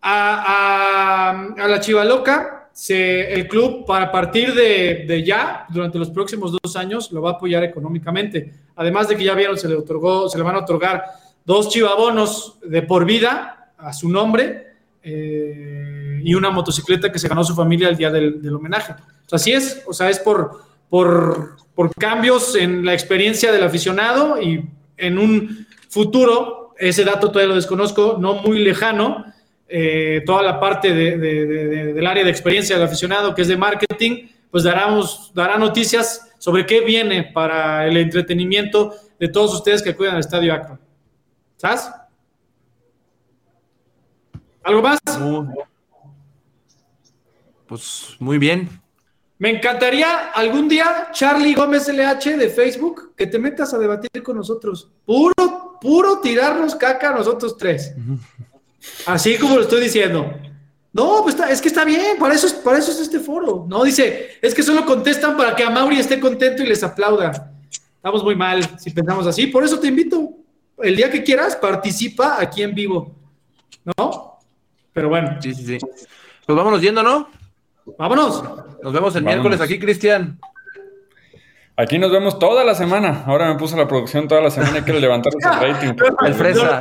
[0.00, 6.76] A, a la Chivaloca se, el club, para partir de, ya, durante los próximos dos
[6.76, 8.52] años, lo va a apoyar económicamente.
[8.76, 11.04] Además de que ya vieron, se le otorgó, se le van a otorgar
[11.44, 14.66] dos chivabonos de por vida a su nombre
[15.02, 18.94] eh, y una motocicleta que se ganó su familia el día del, homenaje.
[19.30, 21.56] así es, o sea, es por, por,
[21.98, 24.64] cambios en la experiencia del aficionado y
[24.96, 29.24] en un futuro, ese dato todavía lo desconozco, no muy lejano,
[29.68, 34.64] eh, toda la parte del área de experiencia del aficionado, que es de marketing, pues
[34.64, 40.20] daremos, dará noticias sobre qué viene para el entretenimiento de todos ustedes que acuden al
[40.20, 40.78] Estadio Akron.
[41.56, 41.88] ¿Sabes?
[44.64, 45.00] ¿Algo más?
[47.66, 48.68] Pues muy bien.
[49.38, 54.36] Me encantaría algún día, Charlie Gómez LH de Facebook, que te metas a debatir con
[54.36, 54.88] nosotros.
[55.04, 57.92] Puro, puro tirarnos caca a nosotros tres.
[59.06, 60.32] Así como lo estoy diciendo.
[60.92, 63.64] No, pues es que está bien, para eso, es, para eso es este foro.
[63.68, 67.52] No, dice, es que solo contestan para que a Mauri esté contento y les aplauda.
[67.96, 69.46] Estamos muy mal si pensamos así.
[69.46, 70.30] Por eso te invito.
[70.78, 73.14] El día que quieras, participa aquí en vivo.
[73.96, 74.31] ¿No?
[74.92, 75.36] Pero bueno.
[75.40, 75.78] Sí, sí, sí.
[76.46, 77.28] Pues vámonos yendo, ¿no?
[77.98, 78.42] Vámonos.
[78.82, 80.38] Nos vemos el miércoles aquí, Cristian.
[81.76, 83.24] Aquí nos vemos toda la semana.
[83.26, 84.76] Ahora me puso la producción toda la semana.
[84.76, 85.94] Hay que levantar ese rating.
[86.26, 86.80] El fresa.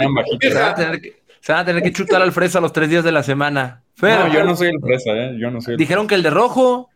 [1.40, 3.82] Se van a tener que chutar al fresa los tres días de la semana.
[4.00, 5.38] no, yo no soy el fresa, ¿eh?
[5.40, 6.90] Yo no soy Dijeron que el de rojo.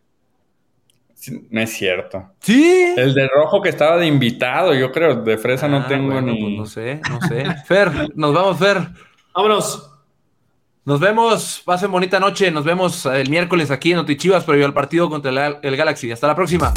[1.50, 2.30] no es cierto.
[2.40, 2.94] Sí.
[2.96, 5.16] El de rojo que estaba de invitado, yo creo.
[5.16, 6.40] De fresa no ah, tengo ni.
[6.40, 7.44] Pues no sé, no sé.
[7.66, 8.86] Fer, nos vamos, Fer.
[9.34, 9.95] Vámonos.
[10.86, 11.62] Nos vemos.
[11.64, 12.48] Pasen bonita noche.
[12.52, 16.12] Nos vemos el miércoles aquí en Notichivas previo al partido contra el Galaxy.
[16.12, 16.72] Hasta la próxima.